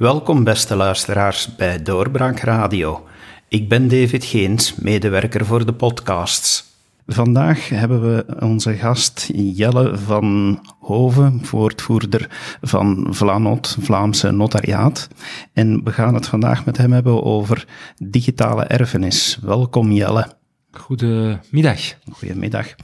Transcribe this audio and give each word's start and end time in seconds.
Welkom 0.00 0.44
beste 0.44 0.76
luisteraars 0.76 1.56
bij 1.56 1.82
Doorbraak 1.82 2.38
Radio. 2.38 3.06
Ik 3.48 3.68
ben 3.68 3.88
David 3.88 4.24
Geens, 4.24 4.74
medewerker 4.74 5.46
voor 5.46 5.66
de 5.66 5.72
podcasts. 5.72 6.64
Vandaag 7.06 7.68
hebben 7.68 8.02
we 8.02 8.24
onze 8.40 8.74
gast 8.74 9.30
Jelle 9.32 9.96
van 9.98 10.58
Hoven, 10.78 11.42
woordvoerder 11.50 12.28
van 12.60 13.06
Vlanot, 13.10 13.76
Vlaamse 13.80 14.30
notariaat. 14.30 15.08
En 15.52 15.80
we 15.84 15.92
gaan 15.92 16.14
het 16.14 16.26
vandaag 16.26 16.64
met 16.64 16.76
hem 16.76 16.92
hebben 16.92 17.24
over 17.24 17.66
digitale 17.98 18.64
erfenis. 18.64 19.38
Welkom 19.42 19.92
Jelle. 19.92 20.39
Goedemiddag. 20.72 21.80
Goedemiddag. 22.12 22.74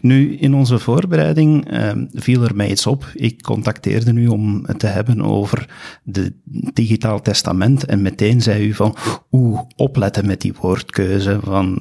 Nu, 0.00 0.36
in 0.36 0.54
onze 0.54 0.78
voorbereiding 0.78 1.70
eh, 1.70 1.90
viel 2.12 2.42
er 2.42 2.56
mij 2.56 2.70
iets 2.70 2.86
op. 2.86 3.10
Ik 3.14 3.42
contacteerde 3.42 4.12
u 4.12 4.26
om 4.26 4.64
het 4.66 4.78
te 4.78 4.86
hebben 4.86 5.22
over 5.22 5.68
de 6.02 6.32
digitaal 6.72 7.20
testament 7.20 7.84
en 7.84 8.02
meteen 8.02 8.42
zei 8.42 8.66
u 8.66 8.74
van, 8.74 8.96
oeh, 9.30 9.60
opletten 9.76 10.26
met 10.26 10.40
die 10.40 10.54
woordkeuze 10.60 11.38
van... 11.42 11.78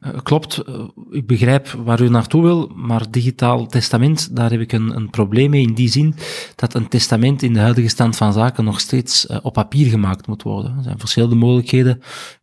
Uh, 0.00 0.10
klopt, 0.22 0.62
uh, 0.68 0.84
ik 1.10 1.26
begrijp 1.26 1.68
waar 1.68 2.00
u 2.00 2.08
naartoe 2.08 2.42
wil, 2.42 2.72
maar 2.74 3.10
digitaal 3.10 3.66
testament, 3.66 4.36
daar 4.36 4.50
heb 4.50 4.60
ik 4.60 4.72
een, 4.72 4.96
een, 4.96 5.10
probleem 5.10 5.50
mee 5.50 5.62
in 5.62 5.74
die 5.74 5.88
zin 5.88 6.14
dat 6.54 6.74
een 6.74 6.88
testament 6.88 7.42
in 7.42 7.52
de 7.52 7.58
huidige 7.58 7.88
stand 7.88 8.16
van 8.16 8.32
zaken 8.32 8.64
nog 8.64 8.80
steeds 8.80 9.26
uh, 9.26 9.36
op 9.42 9.52
papier 9.52 9.90
gemaakt 9.90 10.26
moet 10.26 10.42
worden. 10.42 10.76
Er 10.76 10.82
zijn 10.82 10.98
verschillende 10.98 11.34
mogelijkheden 11.34 12.02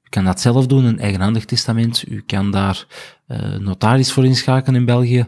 kan 0.10 0.24
dat 0.24 0.42
zelf 0.42 0.68
doen, 0.68 0.84
een 0.84 1.00
eigenhandig 1.00 1.46
testament. 1.46 2.04
U 2.08 2.24
kan 2.26 2.52
daar 2.52 2.86
uh, 3.28 3.58
notaris 3.58 4.12
voor 4.12 4.26
inschakelen 4.26 4.80
in 4.80 4.86
België, 4.86 5.20
uh, 5.20 5.26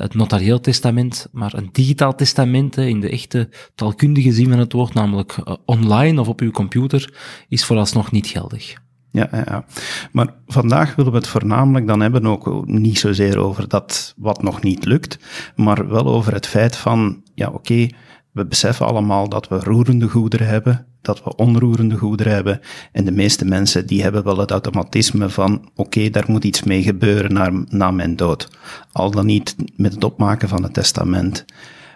het 0.00 0.14
notarieel 0.14 0.60
testament, 0.60 1.28
maar 1.32 1.54
een 1.54 1.68
digitaal 1.72 2.14
testament, 2.14 2.76
in 2.76 3.00
de 3.00 3.10
echte 3.10 3.48
taalkundige 3.74 4.32
zin 4.32 4.48
van 4.48 4.58
het 4.58 4.72
woord, 4.72 4.94
namelijk 4.94 5.36
uh, 5.36 5.54
online 5.64 6.20
of 6.20 6.28
op 6.28 6.40
uw 6.40 6.50
computer, 6.50 7.14
is 7.48 7.64
vooralsnog 7.64 8.10
niet 8.10 8.26
geldig. 8.26 8.74
Ja, 9.12 9.28
ja, 9.32 9.64
maar 10.12 10.34
vandaag 10.46 10.94
willen 10.94 11.12
we 11.12 11.18
het 11.18 11.26
voornamelijk 11.26 11.86
dan 11.86 12.00
hebben 12.00 12.26
ook 12.26 12.66
niet 12.66 12.98
zozeer 12.98 13.38
over 13.38 13.68
dat 13.68 14.14
wat 14.16 14.42
nog 14.42 14.62
niet 14.62 14.84
lukt, 14.84 15.18
maar 15.56 15.88
wel 15.88 16.06
over 16.06 16.32
het 16.32 16.46
feit 16.46 16.76
van, 16.76 17.22
ja 17.34 17.48
oké, 17.48 17.88
we 18.32 18.46
beseffen 18.46 18.86
allemaal 18.86 19.28
dat 19.28 19.48
we 19.48 19.58
roerende 19.58 20.08
goederen 20.08 20.46
hebben, 20.46 20.86
dat 21.02 21.24
we 21.24 21.36
onroerende 21.36 21.96
goederen 21.96 22.32
hebben. 22.32 22.60
En 22.92 23.04
de 23.04 23.12
meeste 23.12 23.44
mensen 23.44 23.86
die 23.86 24.02
hebben 24.02 24.24
wel 24.24 24.38
het 24.38 24.50
automatisme 24.50 25.28
van, 25.28 25.70
oké, 25.74 26.10
daar 26.10 26.24
moet 26.26 26.44
iets 26.44 26.62
mee 26.62 26.82
gebeuren 26.82 27.32
na, 27.32 27.64
na 27.68 27.90
mijn 27.90 28.16
dood. 28.16 28.48
Al 28.92 29.10
dan 29.10 29.26
niet 29.26 29.56
met 29.76 29.94
het 29.94 30.04
opmaken 30.04 30.48
van 30.48 30.62
het 30.62 30.74
testament. 30.74 31.44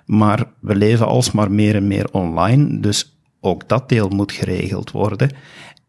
Maar 0.07 0.45
we 0.61 0.75
leven 0.75 1.07
alsmaar 1.07 1.51
meer 1.51 1.75
en 1.75 1.87
meer 1.87 2.09
online, 2.13 2.81
dus 2.81 3.19
ook 3.41 3.69
dat 3.69 3.89
deel 3.89 4.09
moet 4.09 4.33
geregeld 4.33 4.91
worden. 4.91 5.31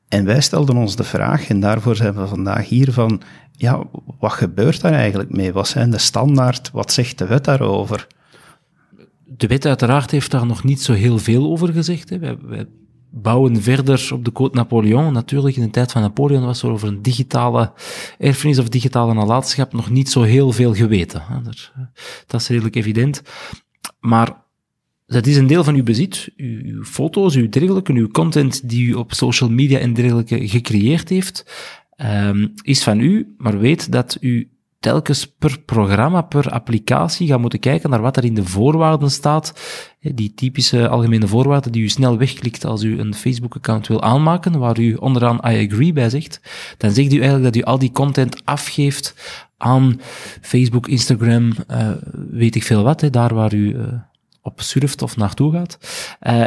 En 0.07 0.25
wij 0.25 0.41
stelden 0.41 0.77
ons 0.77 0.95
de 0.95 1.03
vraag, 1.03 1.49
en 1.49 1.59
daarvoor 1.59 1.95
zijn 1.95 2.13
we 2.13 2.27
vandaag 2.27 2.67
hier 2.67 2.91
van, 2.91 3.21
ja, 3.51 3.83
wat 4.19 4.31
gebeurt 4.31 4.81
daar 4.81 4.93
eigenlijk 4.93 5.29
mee? 5.31 5.53
Wat 5.53 5.67
zijn 5.67 5.89
de 5.89 5.97
standaard? 5.97 6.71
Wat 6.71 6.91
zegt 6.91 7.17
de 7.17 7.25
wet 7.25 7.43
daarover? 7.43 8.07
De 9.25 9.47
wet 9.47 9.65
uiteraard 9.65 10.11
heeft 10.11 10.31
daar 10.31 10.45
nog 10.45 10.63
niet 10.63 10.81
zo 10.81 10.93
heel 10.93 11.17
veel 11.17 11.45
over 11.45 11.73
gezegd. 11.73 12.09
Hè. 12.09 12.19
Wij 12.19 12.67
bouwen 13.21 13.61
verder 13.61 14.09
op 14.13 14.25
de 14.25 14.31
code 14.31 14.55
Napoleon. 14.55 15.13
Natuurlijk, 15.13 15.55
in 15.55 15.63
de 15.63 15.69
tijd 15.69 15.91
van 15.91 16.01
Napoleon 16.01 16.45
was 16.45 16.63
er 16.63 16.69
over 16.69 16.87
een 16.87 17.01
digitale 17.01 17.73
erfenis 18.17 18.59
of 18.59 18.69
digitale 18.69 19.13
nalatenschap 19.13 19.73
nog 19.73 19.89
niet 19.89 20.09
zo 20.09 20.21
heel 20.21 20.51
veel 20.51 20.73
geweten. 20.73 21.23
Dat 22.27 22.41
is 22.41 22.47
redelijk 22.47 22.75
evident. 22.75 23.21
Maar 23.99 24.43
dat 25.05 25.25
is 25.25 25.37
een 25.37 25.47
deel 25.47 25.63
van 25.63 25.75
uw 25.75 25.83
bezit, 25.83 26.29
uw, 26.37 26.83
foto's, 26.83 27.35
uw 27.35 27.49
dergelijke, 27.49 27.93
uw 27.93 28.07
content 28.07 28.69
die 28.69 28.87
u 28.87 28.93
op 28.93 29.13
social 29.13 29.49
media 29.49 29.79
en 29.79 29.93
dergelijke 29.93 30.47
gecreëerd 30.47 31.09
heeft, 31.09 31.45
um, 31.97 32.53
is 32.61 32.83
van 32.83 32.99
u, 32.99 33.33
maar 33.37 33.59
weet 33.59 33.91
dat 33.91 34.17
u 34.19 34.49
telkens 34.85 35.27
per 35.27 35.59
programma, 35.65 36.21
per 36.21 36.49
applicatie 36.49 37.27
gaan 37.27 37.41
moeten 37.41 37.59
kijken 37.59 37.89
naar 37.89 38.01
wat 38.01 38.17
er 38.17 38.25
in 38.25 38.33
de 38.33 38.45
voorwaarden 38.45 39.11
staat. 39.11 39.53
Die 39.99 40.33
typische 40.33 40.87
algemene 40.87 41.27
voorwaarden 41.27 41.71
die 41.71 41.83
u 41.83 41.87
snel 41.87 42.17
wegklikt 42.17 42.65
als 42.65 42.83
u 42.83 42.99
een 42.99 43.13
Facebook-account 43.13 43.87
wil 43.87 44.01
aanmaken, 44.01 44.59
waar 44.59 44.79
u 44.79 44.93
onderaan 44.93 45.35
I 45.35 45.67
agree 45.67 45.93
bij 45.93 46.09
zegt. 46.09 46.41
Dan 46.77 46.91
zegt 46.91 47.13
u 47.13 47.19
eigenlijk 47.19 47.53
dat 47.53 47.55
u 47.55 47.65
al 47.65 47.79
die 47.79 47.91
content 47.91 48.45
afgeeft 48.45 49.15
aan 49.57 49.99
Facebook, 50.41 50.87
Instagram, 50.87 51.53
uh, 51.71 51.91
weet 52.29 52.55
ik 52.55 52.63
veel 52.63 52.83
wat, 52.83 53.07
daar 53.11 53.33
waar 53.33 53.53
u 53.53 53.75
uh, 53.75 53.83
op 54.41 54.61
surft 54.61 55.01
of 55.01 55.17
naartoe 55.17 55.51
gaat. 55.51 55.77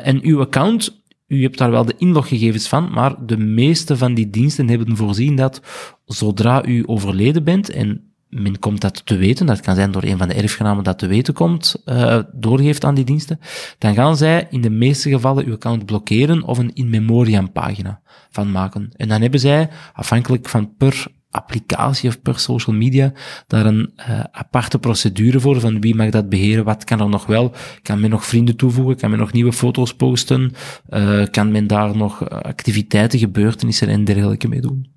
En 0.03 0.22
uw 0.22 0.41
account 0.41 1.03
u 1.26 1.43
hebt 1.43 1.59
daar 1.59 1.70
wel 1.70 1.84
de 1.84 1.94
inloggegevens 1.99 2.69
van, 2.69 2.91
maar 2.93 3.26
de 3.26 3.37
meeste 3.37 3.97
van 3.97 4.15
die 4.15 4.31
diensten 4.31 4.69
hebben 4.69 4.97
voorzien 4.97 5.37
dat 5.37 5.60
zodra 6.05 6.65
u 6.65 6.82
overleden 6.87 7.44
bent 7.44 7.70
en 7.70 8.07
men 8.28 8.58
komt 8.58 8.80
dat 8.80 9.06
te 9.06 9.16
weten, 9.16 9.46
dat 9.46 9.60
kan 9.60 9.74
zijn 9.74 9.90
door 9.90 10.02
een 10.02 10.18
van 10.18 10.28
de 10.28 10.34
erfgenamen 10.34 10.84
dat 10.84 10.98
te 10.98 11.06
weten 11.06 11.34
komt, 11.34 11.82
uh, 11.84 12.18
doorgeeft 12.32 12.84
aan 12.84 12.94
die 12.94 13.04
diensten, 13.04 13.40
dan 13.78 13.94
gaan 13.94 14.16
zij 14.16 14.46
in 14.50 14.60
de 14.60 14.70
meeste 14.70 15.10
gevallen 15.10 15.44
uw 15.44 15.52
account 15.52 15.86
blokkeren 15.86 16.42
of 16.42 16.58
een 16.58 16.74
in 16.74 16.90
memoriam 16.90 17.52
pagina 17.52 18.00
van 18.30 18.50
maken. 18.50 18.90
En 18.96 19.08
dan 19.08 19.20
hebben 19.20 19.40
zij, 19.40 19.68
afhankelijk 19.92 20.48
van 20.48 20.74
per 20.76 21.06
applicatie 21.30 22.08
of 22.08 22.22
per 22.22 22.38
social 22.38 22.76
media, 22.76 23.12
daar 23.46 23.66
een 23.66 23.92
uh, 23.96 24.20
aparte 24.30 24.78
procedure 24.78 25.40
voor 25.40 25.60
van 25.60 25.80
wie 25.80 25.94
mag 25.94 26.10
dat 26.10 26.28
beheren, 26.28 26.64
wat 26.64 26.84
kan 26.84 27.00
er 27.00 27.08
nog 27.08 27.26
wel, 27.26 27.52
kan 27.82 28.00
men 28.00 28.10
nog 28.10 28.24
vrienden 28.26 28.56
toevoegen, 28.56 28.96
kan 28.96 29.10
men 29.10 29.18
nog 29.18 29.32
nieuwe 29.32 29.52
foto's 29.52 29.94
posten, 29.94 30.52
uh, 30.90 31.24
kan 31.30 31.52
men 31.52 31.66
daar 31.66 31.96
nog 31.96 32.30
activiteiten, 32.30 33.18
gebeurtenissen 33.18 33.88
en 33.88 34.04
dergelijke 34.04 34.48
mee 34.48 34.60
doen. 34.60 34.96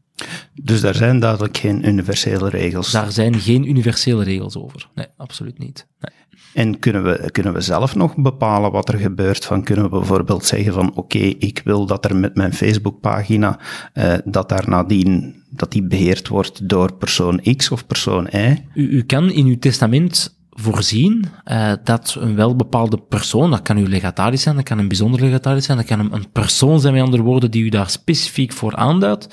Dus 0.54 0.82
daar 0.82 0.96
zijn 0.96 1.20
duidelijk 1.20 1.58
geen 1.58 1.88
universele 1.88 2.50
regels. 2.50 2.92
Daar 2.92 3.12
zijn 3.12 3.40
geen 3.40 3.70
universele 3.70 4.24
regels 4.24 4.58
over. 4.58 4.90
Nee, 4.96 5.08
absoluut 5.18 5.58
niet. 5.58 5.88
Nee. 6.00 6.20
En 6.54 6.80
kunnen 6.80 7.04
we, 7.04 7.32
kunnen 7.32 7.54
we 7.54 7.62
zelf 7.62 7.96
nog 7.96 8.16
bepalen 8.16 8.72
wat 8.72 8.90
er 8.90 9.00
gebeurt? 9.00 9.46
Van 9.46 9.64
kunnen 9.64 9.86
we 9.86 9.90
bijvoorbeeld 9.90 10.46
zeggen 10.46 10.74
van 10.74 10.90
oké, 10.90 11.00
okay, 11.00 11.36
ik 11.40 11.62
wil 11.64 11.86
dat 11.86 12.06
er 12.06 12.16
met 12.16 12.36
mijn 12.36 12.54
Facebookpagina, 12.54 13.60
uh, 13.94 14.14
dat 14.26 14.50
daar 14.50 14.70
nadien, 14.70 15.44
dat 15.50 15.72
die 15.72 15.84
beheerd 15.84 16.28
wordt 16.28 16.70
door 16.70 16.94
persoon 16.94 17.42
X 17.58 17.72
of 17.72 17.88
persoon 17.88 18.28
Y? 18.32 18.66
U, 18.74 18.90
u 18.90 19.04
kan 19.04 19.32
in 19.32 19.46
uw 19.46 19.60
testament 19.60 20.40
voorzien 20.62 21.26
uh, 21.46 21.74
dat 21.84 22.16
een 22.20 22.36
welbepaalde 22.36 22.98
persoon, 22.98 23.52
dat 23.52 23.62
kan 23.62 23.78
uw 23.78 23.88
legataris 23.88 24.42
zijn, 24.42 24.56
dat 24.56 24.64
kan 24.64 24.78
een 24.78 24.88
bijzonder 24.88 25.22
legataris 25.22 25.66
zijn, 25.66 25.78
dat 25.78 25.86
kan 25.86 26.00
een, 26.00 26.14
een 26.14 26.32
persoon 26.32 26.80
zijn 26.80 26.94
met 26.94 27.04
andere 27.04 27.24
woorden 27.24 27.52
die 27.52 27.64
u 27.64 27.70
daar 27.70 27.90
specifiek 27.90 28.52
voor 28.52 28.76
aanduidt, 28.76 29.28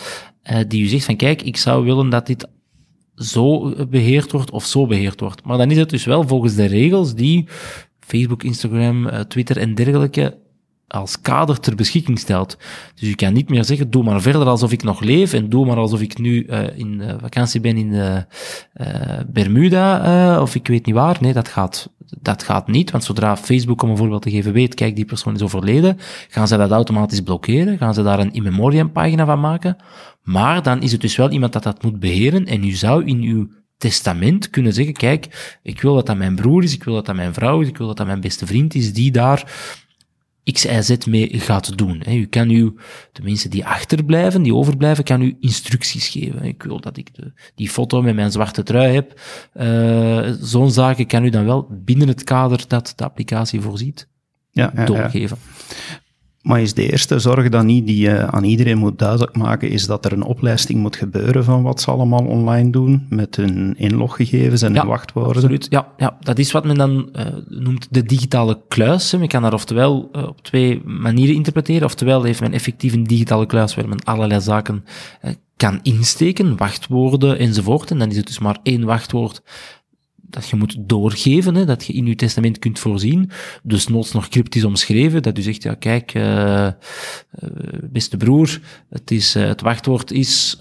uh, 0.51 0.59
die 0.69 0.83
u 0.83 0.87
zegt 0.87 1.05
van 1.05 1.17
kijk, 1.17 1.43
ik 1.43 1.57
zou 1.57 1.85
willen 1.85 2.11
dat 2.11 2.27
dit 2.27 2.49
zo 3.15 3.75
beheerd 3.87 4.33
wordt 4.33 4.51
of 4.51 4.65
zo 4.65 4.87
beheerd 4.87 5.21
wordt. 5.21 5.45
Maar 5.45 5.59
dan 5.59 5.71
is 5.71 5.77
het 5.77 5.91
dus 5.91 6.05
wel 6.05 6.27
volgens 6.27 6.55
de 6.55 6.65
regels 6.65 7.15
die 7.15 7.47
Facebook, 8.01 8.43
Instagram, 8.43 9.07
uh, 9.07 9.21
Twitter 9.21 9.57
en 9.59 9.75
dergelijke 9.75 10.39
als 10.89 11.21
kader 11.21 11.61
ter 11.61 11.75
beschikking 11.75 12.19
stelt. 12.19 12.57
Dus 12.95 13.09
je 13.09 13.15
kan 13.15 13.33
niet 13.33 13.49
meer 13.49 13.65
zeggen, 13.65 13.91
doe 13.91 14.03
maar 14.03 14.21
verder 14.21 14.47
alsof 14.47 14.73
ik 14.73 14.83
nog 14.83 15.01
leef 15.01 15.33
en 15.33 15.49
doe 15.49 15.67
maar 15.67 15.77
alsof 15.77 16.01
ik 16.01 16.19
nu 16.19 16.47
uh, 16.47 16.79
in 16.79 17.01
uh, 17.01 17.15
vakantie 17.21 17.61
ben 17.61 17.77
in 17.77 17.93
uh, 17.93 18.17
Bermuda 19.27 20.43
of 20.43 20.55
ik 20.55 20.67
weet 20.67 20.87
niet 20.87 20.95
waar. 20.95 21.17
Nee, 21.21 21.33
dat 21.33 21.49
gaat, 21.49 21.91
dat 22.21 22.43
gaat 22.43 22.69
niet, 22.69 22.91
want 22.91 23.05
zodra 23.05 23.37
Facebook, 23.37 23.83
om 23.83 23.91
een 23.91 23.97
voorbeeld 23.97 24.23
te 24.23 24.31
geven, 24.31 24.53
weet, 24.53 24.75
kijk, 24.75 24.97
die 24.97 25.05
persoon 25.05 25.35
is 25.35 25.43
overleden, 25.43 25.99
gaan 26.29 26.49
ze 26.49 26.57
dat 26.57 26.71
automatisch 26.71 27.21
blokkeren, 27.21 27.79
gaan 27.79 27.95
ze 27.95 28.03
daar 28.03 28.19
een 28.19 28.33
in 28.33 28.43
memoriam 28.43 28.93
pagina 28.93 29.25
van 29.25 29.41
maken. 29.41 29.77
Maar 30.23 30.63
dan 30.63 30.83
is 30.83 30.93
het 30.93 31.01
dus 31.01 31.17
wel 31.17 31.31
iemand 31.31 31.53
dat 31.53 31.63
dat 31.63 31.83
moet 31.83 32.01
beheren 32.01 32.47
en 32.47 32.65
u 32.65 32.71
zou 32.71 33.05
in 33.05 33.21
uw 33.21 33.49
testament 33.77 34.51
kunnen 34.51 34.73
zeggen, 34.73 34.95
kijk, 34.95 35.59
ik 35.63 35.81
wil 35.81 35.95
dat 35.95 36.07
dat 36.07 36.17
mijn 36.17 36.35
broer 36.35 36.63
is, 36.63 36.75
ik 36.75 36.85
wil 36.85 36.95
dat 36.95 37.07
dat 37.07 37.17
mijn 37.17 37.35
vrouw 37.35 37.61
is, 37.61 37.69
ik 37.69 37.77
wil 37.77 37.87
dat 37.87 37.97
dat 37.97 38.07
mijn 38.07 38.21
beste 38.21 38.47
vriend 38.47 38.75
is, 38.75 38.93
die 38.93 39.11
daar 39.11 39.53
X, 40.53 40.65
Y, 40.65 40.83
Z 40.83 41.05
mee 41.05 41.41
gaat 41.41 41.79
doen. 41.79 42.03
U 42.09 42.27
kan 42.27 42.51
u, 42.51 42.75
de 43.13 43.23
mensen 43.23 43.51
die 43.51 43.67
achterblijven, 43.67 44.43
die 44.43 44.55
overblijven, 44.55 45.05
kan 45.05 45.23
u 45.23 45.37
instructies 45.41 46.09
geven. 46.09 46.43
Ik 46.43 46.63
wil 46.63 46.81
dat 46.81 46.97
ik 46.97 47.15
de, 47.15 47.33
die 47.55 47.69
foto 47.69 48.03
met 48.03 48.15
mijn 48.15 48.31
zwarte 48.31 48.63
trui 48.63 48.95
heb. 48.95 49.21
Uh, 49.55 50.33
Zo'n 50.41 50.71
zaken 50.71 51.07
kan 51.07 51.25
u 51.25 51.31
dan 51.31 51.45
wel 51.45 51.67
binnen 51.71 52.09
het 52.09 52.25
kader 52.25 52.65
dat 52.69 52.93
de 52.97 53.05
applicatie 53.05 53.61
voorziet, 53.61 54.09
ja, 54.51 54.73
ja 54.75 54.85
doorgeven. 54.85 55.39
Ja. 55.41 56.07
Maar 56.43 56.61
is 56.61 56.75
de 56.75 56.91
eerste 56.91 57.19
zorg 57.19 57.49
dan 57.49 57.67
niet 57.67 57.87
die 57.87 57.99
je 57.99 58.31
aan 58.31 58.45
iedereen 58.45 58.79
moet 58.79 58.99
duidelijk 58.99 59.37
maken, 59.37 59.71
is 59.71 59.87
dat 59.87 60.05
er 60.05 60.13
een 60.13 60.23
opleiding 60.23 60.81
moet 60.81 60.97
gebeuren 60.97 61.45
van 61.45 61.63
wat 61.63 61.81
ze 61.81 61.91
allemaal 61.91 62.25
online 62.25 62.71
doen, 62.71 63.07
met 63.09 63.37
hun 63.37 63.75
inloggegevens 63.77 64.63
en 64.63 64.73
ja, 64.73 64.81
hun 64.81 64.89
wachtwoorden? 64.89 65.35
Absoluut, 65.35 65.67
ja, 65.71 65.89
ja. 65.97 66.17
Dat 66.21 66.39
is 66.39 66.53
wat 66.53 66.65
men 66.65 66.77
dan 66.77 67.09
uh, 67.13 67.27
noemt 67.49 67.87
de 67.91 68.03
digitale 68.03 68.61
kluis. 68.69 69.13
Men 69.13 69.29
kan 69.29 69.43
daar 69.43 69.53
oftewel 69.53 70.09
uh, 70.13 70.23
op 70.23 70.43
twee 70.43 70.83
manieren 70.85 71.35
interpreteren, 71.35 71.85
oftewel 71.85 72.23
heeft 72.23 72.41
men 72.41 72.53
effectief 72.53 72.93
een 72.93 73.05
digitale 73.05 73.47
kluis 73.47 73.75
waar 73.75 73.89
men 73.89 74.05
allerlei 74.05 74.41
zaken 74.41 74.85
uh, 75.25 75.31
kan 75.57 75.79
insteken, 75.83 76.57
wachtwoorden 76.57 77.39
enzovoort. 77.39 77.91
En 77.91 77.99
dan 77.99 78.11
is 78.11 78.17
het 78.17 78.27
dus 78.27 78.39
maar 78.39 78.59
één 78.63 78.85
wachtwoord 78.85 79.43
dat 80.31 80.49
je 80.49 80.57
moet 80.57 80.77
doorgeven, 80.79 81.55
hè, 81.55 81.65
dat 81.65 81.85
je 81.85 81.93
in 81.93 82.07
je 82.07 82.15
testament 82.15 82.59
kunt 82.59 82.79
voorzien. 82.79 83.31
Dus 83.63 83.89
noods 83.89 84.13
nog 84.13 84.29
cryptisch 84.29 84.65
omschreven, 84.65 85.23
dat 85.23 85.39
u 85.39 85.43
zegt, 85.43 85.63
ja 85.63 85.75
kijk, 85.75 86.15
uh, 86.15 86.23
uh, 86.65 86.71
beste 87.83 88.17
broer, 88.17 88.61
het, 88.91 89.11
is, 89.11 89.37
uh, 89.37 89.47
het 89.47 89.61
wachtwoord 89.61 90.11
is 90.11 90.59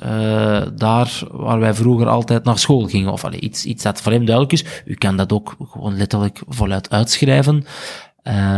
daar 0.76 1.24
waar 1.32 1.60
wij 1.60 1.74
vroeger 1.74 2.08
altijd 2.08 2.44
naar 2.44 2.60
school 2.60 2.88
gingen, 2.88 3.12
of 3.12 3.24
allee, 3.24 3.40
iets, 3.40 3.66
iets 3.66 3.84
dat 3.84 4.02
voor 4.02 4.12
hem 4.12 4.26
duidelijk 4.26 4.54
is. 4.54 4.66
U 4.86 4.94
kan 4.94 5.18
dat 5.18 5.32
ook 5.32 5.56
gewoon 5.60 5.98
letterlijk 5.98 6.42
voluit 6.48 6.90
uitschrijven. 6.90 7.66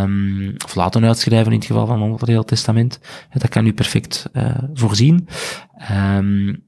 Um, 0.01 0.55
of 0.65 0.75
laten 0.75 1.05
uitschrijven 1.05 1.51
in 1.51 1.57
het 1.57 1.67
geval 1.67 1.85
van 1.85 2.01
een 2.01 2.09
materieel 2.09 2.43
testament. 2.43 2.99
Dat 3.33 3.49
kan 3.49 3.65
u 3.65 3.73
perfect 3.73 4.29
voorzien. 4.73 5.27
Um, 5.91 6.67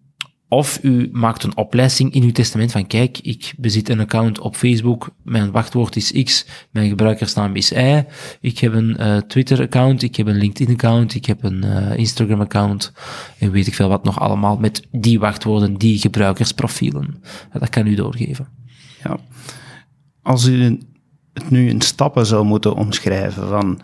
of 0.54 0.80
u 0.84 1.10
maakt 1.12 1.44
een 1.44 1.58
opleiding 1.58 2.14
in 2.14 2.24
uw 2.24 2.32
testament 2.32 2.72
van 2.72 2.88
kijk, 2.88 3.18
ik 3.18 3.54
bezit 3.58 3.90
een 3.90 4.00
account 4.00 4.40
op 4.40 4.56
Facebook, 4.56 5.10
mijn 5.24 5.52
wachtwoord 5.52 5.96
is 5.96 6.24
X, 6.24 6.46
mijn 6.72 6.90
gebruikersnaam 6.90 7.56
is 7.56 7.72
Y, 7.72 8.04
ik 8.42 8.60
heb 8.60 8.74
een 8.74 8.96
uh, 9.00 9.18
Twitter-account, 9.18 10.02
ik 10.02 10.16
heb 10.16 10.28
een 10.28 10.38
LinkedIn-account, 10.38 11.16
ik 11.16 11.26
heb 11.26 11.44
een 11.44 11.66
uh, 11.66 11.98
Instagram-account 11.98 12.94
en 13.38 13.52
weet 13.52 13.68
ik 13.68 13.74
veel 13.74 13.88
wat 13.88 14.04
nog 14.04 14.20
allemaal 14.20 14.58
met 14.58 14.88
die 14.92 15.20
wachtwoorden, 15.20 15.78
die 15.78 16.00
gebruikersprofielen. 16.00 17.24
Dat 17.54 17.70
kan 17.70 17.88
u 17.88 17.96
doorgeven. 17.96 18.48
Ja. 19.04 19.20
Als 20.22 20.46
u 20.46 20.64
het 21.34 21.50
nu 21.50 21.70
in 21.70 21.82
stappen 21.82 22.26
zou 22.26 22.46
moeten 22.46 22.76
omschrijven 22.76 23.48
van, 23.48 23.82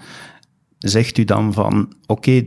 zegt 0.78 1.18
u 1.18 1.24
dan 1.24 1.54
van 1.54 1.94
oké, 2.06 2.44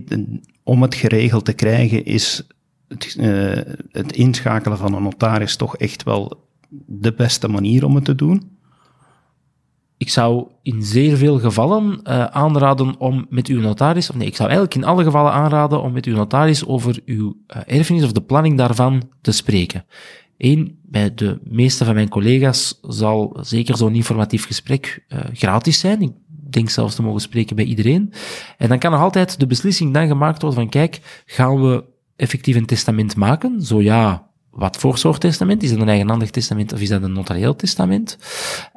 om 0.63 0.83
het 0.83 0.95
geregeld 0.95 1.45
te 1.45 1.53
krijgen 1.53 2.05
is 2.05 2.47
het, 2.91 3.17
uh, 3.19 3.75
het 3.91 4.13
inschakelen 4.13 4.79
van 4.79 4.95
een 4.95 5.03
notaris 5.03 5.57
toch 5.57 5.77
echt 5.77 6.03
wel 6.03 6.49
de 6.87 7.13
beste 7.13 7.49
manier 7.49 7.85
om 7.85 7.95
het 7.95 8.05
te 8.05 8.15
doen? 8.15 8.59
Ik 9.97 10.09
zou 10.09 10.47
in 10.63 10.83
zeer 10.83 11.17
veel 11.17 11.39
gevallen 11.39 12.01
uh, 12.05 12.25
aanraden 12.25 12.99
om 12.99 13.27
met 13.29 13.47
uw 13.47 13.61
notaris, 13.61 14.11
of 14.11 14.17
nee, 14.17 14.27
ik 14.27 14.37
zou 14.37 14.49
eigenlijk 14.49 14.79
in 14.79 14.85
alle 14.89 15.05
gevallen 15.05 15.33
aanraden 15.33 15.83
om 15.83 15.93
met 15.93 16.05
uw 16.05 16.15
notaris 16.15 16.67
over 16.67 17.01
uw 17.05 17.37
uh, 17.57 17.63
erfenis 17.67 18.05
of 18.05 18.13
de 18.13 18.23
planning 18.23 18.59
daarvan 18.59 19.03
te 19.21 19.33
spreken. 19.33 19.85
Eén, 20.39 20.79
bij 20.83 21.15
de 21.15 21.41
meeste 21.45 21.85
van 21.85 21.95
mijn 21.95 22.09
collega's 22.09 22.79
zal 22.83 23.37
zeker 23.41 23.77
zo'n 23.77 23.95
informatief 23.95 24.47
gesprek 24.47 25.05
gratis 25.33 25.79
zijn. 25.79 26.03
Ik 26.03 26.13
denk 26.53 26.71
zelfs 26.71 26.95
te 26.95 27.03
mogen 27.03 27.21
spreken 27.21 27.57
bij 27.57 27.65
iedereen. 27.65 28.13
En 28.59 28.69
dan 28.69 28.79
kan 28.79 28.93
er 28.93 28.99
altijd 28.99 29.41
de 29.41 29.47
beslissing 29.47 29.95
dan 29.95 30.07
gemaakt 30.07 30.43
worden 30.43 30.61
van, 30.61 30.69
kijk, 30.69 31.23
gaan 31.27 31.63
we 31.63 31.85
effectief 32.21 32.57
een 32.57 32.67
testament 32.67 33.17
maken? 33.17 33.63
Zo 33.63 33.83
ja, 33.83 34.27
wat 34.51 34.77
voor 34.77 34.99
soort 34.99 35.21
testament? 35.21 35.63
Is 35.63 35.71
dat 35.71 35.81
een 35.81 35.89
eigenhandig 35.89 36.31
testament 36.31 36.73
of 36.73 36.81
is 36.81 36.89
dat 36.89 37.03
een 37.03 37.13
notarieel 37.13 37.57
testament? 37.57 38.19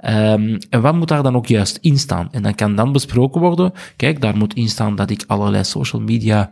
Um, 0.06 0.58
en 0.70 0.82
wat 0.82 0.96
moet 0.96 1.08
daar 1.08 1.24
dan 1.24 1.36
ook 1.36 1.48
juist 1.48 1.78
in 1.82 2.00
staan? 2.00 2.32
En 2.32 2.42
dan 2.42 2.56
kan 2.56 2.76
dan 2.76 2.92
besproken 2.92 3.42
worden, 3.42 3.72
kijk, 3.96 4.22
daar 4.22 4.38
moet 4.38 4.54
in 4.54 4.70
staan 4.70 4.96
dat 4.96 5.10
ik 5.10 5.24
allerlei 5.28 5.64
social 5.64 6.02
media 6.02 6.52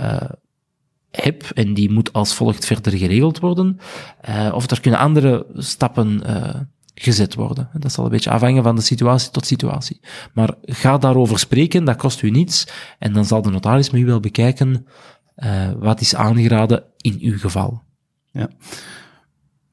uh, 0.00 0.16
heb 1.10 1.42
en 1.54 1.74
die 1.74 1.90
moet 1.90 2.12
als 2.12 2.34
volgt 2.34 2.66
verder 2.66 2.92
geregeld 2.92 3.38
worden. 3.38 3.78
Uh, 4.28 4.50
of 4.54 4.70
er 4.70 4.80
kunnen 4.80 5.00
andere 5.00 5.46
stappen 5.54 6.22
uh, 6.26 6.54
gezet 6.94 7.34
worden. 7.34 7.68
Dat 7.72 7.92
zal 7.92 8.04
een 8.04 8.10
beetje 8.10 8.30
afhangen 8.30 8.62
van 8.62 8.76
de 8.76 8.82
situatie 8.82 9.30
tot 9.30 9.46
situatie. 9.46 10.00
Maar 10.34 10.54
ga 10.62 10.98
daarover 10.98 11.38
spreken, 11.38 11.84
dat 11.84 11.96
kost 11.96 12.22
u 12.22 12.30
niets. 12.30 12.66
En 12.98 13.12
dan 13.12 13.24
zal 13.24 13.42
de 13.42 13.50
notaris 13.50 13.90
met 13.90 14.00
u 14.00 14.04
wel 14.06 14.20
bekijken 14.20 14.86
uh, 15.44 15.70
wat 15.78 16.00
is 16.00 16.14
aangeraden 16.14 16.82
in 16.96 17.18
uw 17.20 17.38
geval? 17.38 17.82
Ja. 18.32 18.48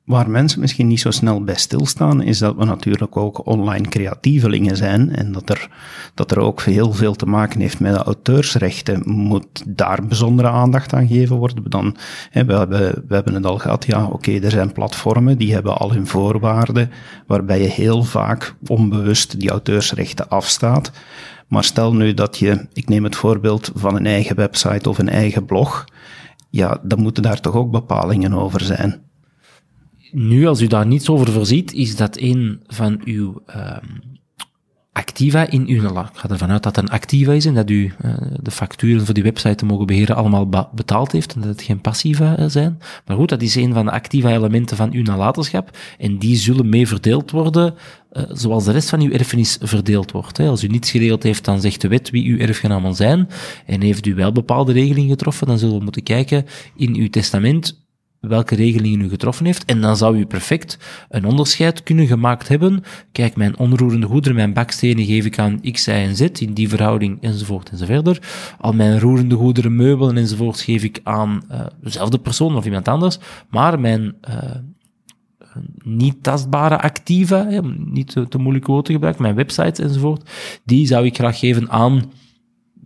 Waar 0.06 0.30
mensen 0.30 0.60
misschien 0.60 0.88
niet 0.88 1.00
zo 1.00 1.12
snel 1.12 1.44
bij 1.44 1.56
stilstaan, 1.56 2.22
is 2.22 2.38
dat 2.38 2.56
we 2.56 2.66
natuurlijk 2.66 3.18
ook 3.18 3.46
online 3.46 3.88
creatievelingen 3.88 4.78
zijn 4.78 5.16
en 5.16 5.32
dat 5.32 5.50
er, 5.50 5.70
dat 6.14 6.32
er 6.32 6.40
ook 6.40 6.62
heel 6.62 6.94
veel 6.94 7.16
te 7.16 7.26
maken 7.26 7.60
heeft 7.60 7.80
met 7.80 7.94
de 7.94 8.04
auteursrechten. 8.04 9.02
Moet 9.06 9.64
daar 9.68 10.06
bijzondere 10.06 10.48
aandacht 10.48 10.94
aan 10.94 11.08
gegeven 11.08 11.36
worden? 11.36 11.70
Dan, 11.70 11.96
hè, 12.30 12.46
we, 12.46 12.54
hebben, 12.54 13.04
we 13.08 13.16
hebben 13.16 13.34
het 13.34 13.46
al 13.46 13.58
gehad, 13.58 13.86
ja, 13.86 14.06
oké, 14.06 14.32
er 14.40 14.52
zijn 14.52 14.72
platformen 14.72 15.38
die 15.38 15.54
hebben 15.54 15.78
al 15.78 15.94
hun 15.94 16.08
voorwaarden, 16.08 16.92
waarbij 17.28 17.62
je 17.62 17.70
heel 17.70 18.04
vaak 18.04 18.56
onbewust 18.68 19.40
die 19.40 19.50
auteursrechten 19.50 20.30
afstaat. 20.30 20.92
Maar 21.48 21.64
stel 21.64 21.94
nu 21.94 22.14
dat 22.14 22.38
je, 22.38 22.68
ik 22.74 22.90
neem 22.90 23.04
het 23.04 23.16
voorbeeld 23.16 23.72
van 23.76 23.96
een 23.96 24.06
eigen 24.06 24.36
website 24.36 24.90
of 24.90 24.98
een 24.98 25.10
eigen 25.10 25.46
blog, 25.46 25.86
ja, 26.50 26.80
dan 26.84 27.02
moeten 27.02 27.24
daar 27.24 27.42
toch 27.42 27.54
ook 27.54 27.72
bepalingen 27.72 28.34
over 28.34 28.62
zijn. 28.62 29.02
Nu, 30.12 30.48
als 30.48 30.62
u 30.62 30.68
daar 30.68 30.88
niets 30.88 31.10
over 31.10 31.32
voorziet, 31.32 31.74
is 31.74 31.96
dat 31.96 32.18
een 32.18 32.64
van 32.68 33.02
uw 33.04 33.42
uh, 33.56 33.78
activa 34.92 35.50
in 35.50 35.68
uw... 35.68 35.84
Ik 35.86 36.10
ga 36.14 36.30
ervan 36.30 36.52
uit 36.52 36.64
dat 36.64 36.76
het 36.76 36.86
een 36.86 36.92
activa 36.92 37.32
is 37.32 37.46
en 37.46 37.54
dat 37.54 37.70
u 37.70 37.94
uh, 38.06 38.14
de 38.42 38.52
facturen 38.52 39.06
voor 39.06 39.14
die 39.14 39.24
website 39.24 39.56
te 39.56 39.66
mogen 39.66 39.86
beheren 39.86 40.16
allemaal 40.16 40.70
betaald 40.74 41.12
heeft 41.12 41.34
en 41.34 41.42
dat 41.42 41.50
het 41.50 41.62
geen 41.62 41.82
passiva 41.82 42.40
uh, 42.40 42.46
zijn. 42.48 42.80
Maar 43.06 43.18
goed, 43.18 43.30
dat 43.30 43.42
is 43.42 43.56
een 43.56 43.74
van 43.74 43.86
de 43.86 43.92
activa 43.92 44.30
elementen 44.30 44.78
van 44.78 44.92
uw 44.92 45.04
nalatenschap 45.04 45.78
en 45.98 46.18
die 46.18 46.36
zullen 46.36 46.70
mee 46.70 46.88
verdeeld 46.88 47.32
worden 47.32 47.76
uh, 48.18 48.24
zoals 48.30 48.66
de 48.66 48.72
rest 48.72 48.90
van 48.90 49.02
uw 49.02 49.12
erfenis 49.12 49.58
verdeeld 49.62 50.12
wordt. 50.12 50.38
Hè. 50.38 50.48
Als 50.48 50.64
u 50.64 50.68
niets 50.68 50.92
geregeld 50.92 51.24
heeft, 51.24 51.46
dan 51.46 51.62
zegt 51.62 51.82
de 51.82 51.88
wet 51.88 52.10
wie 52.10 52.34
uw 52.34 52.38
erfgenamen 52.38 52.96
zijn 52.96 53.28
en 53.66 53.82
heeft 53.82 54.06
u 54.06 54.16
wel 54.16 54.32
bepaalde 54.32 54.72
regelingen 54.72 55.10
getroffen, 55.10 55.48
dan 55.48 55.60
zullen 55.60 55.78
we 55.78 55.84
moeten 55.84 56.04
kijken 56.04 56.46
in 56.76 56.96
uw 56.96 57.10
testament 57.10 57.84
welke 58.28 58.56
regelingen 58.56 59.02
u 59.02 59.10
getroffen 59.10 59.46
heeft. 59.46 59.66
En 59.66 59.82
dan 59.82 59.98
zou 59.98 60.18
u 60.18 60.26
perfect 60.26 60.78
een 61.10 61.26
onderscheid 61.26 61.84
kunnen 61.84 62.08
gemaakt 62.08 62.48
hebben. 62.48 62.84
Kijk, 63.12 63.36
mijn 63.36 63.58
onroerende 63.58 64.08
goederen, 64.08 64.36
mijn 64.36 64.54
bakstenen 64.54 65.06
geef 65.06 65.26
ik 65.26 65.40
aan 65.40 65.62
X, 65.72 65.88
Y 65.88 65.92
en 65.92 66.16
Z 66.16 66.22
in 66.22 66.54
die 66.54 66.70
verhouding 66.70 67.22
enzovoort 67.22 67.70
enzoverder. 67.70 68.20
Al 68.60 68.74
mijn 68.74 69.00
roerende 69.00 69.36
goederen, 69.36 69.76
meubelen 69.76 70.18
enzovoort 70.18 70.60
geef 70.60 70.84
ik 70.84 71.00
aan 71.04 71.42
uh, 71.52 71.66
dezelfde 71.82 72.20
persoon 72.20 72.56
of 72.56 72.66
iemand 72.66 72.88
anders. 72.88 73.18
Maar 73.50 73.80
mijn 73.80 74.16
uh, 74.30 74.36
niet 75.84 76.24
tastbare 76.24 76.82
activa, 76.82 77.62
niet 77.78 78.12
te, 78.12 78.28
te 78.28 78.38
moeilijke 78.38 78.72
woorden 78.72 78.94
gebruiken, 78.94 79.24
mijn 79.24 79.36
websites 79.36 79.80
enzovoort, 79.80 80.30
die 80.64 80.88
zou 80.88 81.06
ik 81.06 81.16
graag 81.16 81.40
geven 81.40 81.70
aan 81.70 82.12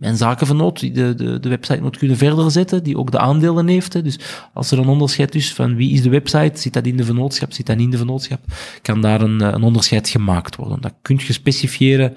mijn 0.00 0.16
zakenvernoot 0.16 0.80
die 0.80 0.92
de, 0.92 1.14
de, 1.14 1.40
de 1.40 1.48
website 1.48 1.82
moet 1.82 1.98
kunnen 1.98 2.16
verder 2.16 2.50
zetten, 2.50 2.82
die 2.82 2.98
ook 2.98 3.10
de 3.10 3.18
aandelen 3.18 3.68
heeft. 3.68 3.92
Hè. 3.92 4.02
Dus 4.02 4.18
als 4.54 4.70
er 4.70 4.78
een 4.78 4.88
onderscheid 4.88 5.34
is 5.34 5.54
van 5.54 5.76
wie 5.76 5.92
is 5.92 6.02
de 6.02 6.10
website, 6.10 6.60
zit 6.60 6.72
dat 6.72 6.86
in 6.86 6.96
de 6.96 7.04
vennootschap, 7.04 7.52
zit 7.52 7.66
dat 7.66 7.76
niet 7.76 7.84
in 7.84 7.90
de 7.90 7.96
vennootschap, 7.96 8.40
kan 8.82 9.00
daar 9.00 9.20
een, 9.20 9.40
een 9.40 9.62
onderscheid 9.62 10.08
gemaakt 10.08 10.56
worden. 10.56 10.80
Dat 10.80 10.94
kunt 11.02 11.22
je 11.22 11.32
specifiëren 11.32 12.14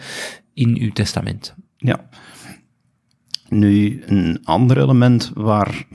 in 0.53 0.77
uw 0.79 0.91
testament. 0.91 1.55
Ja. 1.77 2.09
Nu, 3.49 4.03
een 4.05 4.39
ander 4.43 4.81
element 4.81 5.31
waar 5.33 5.87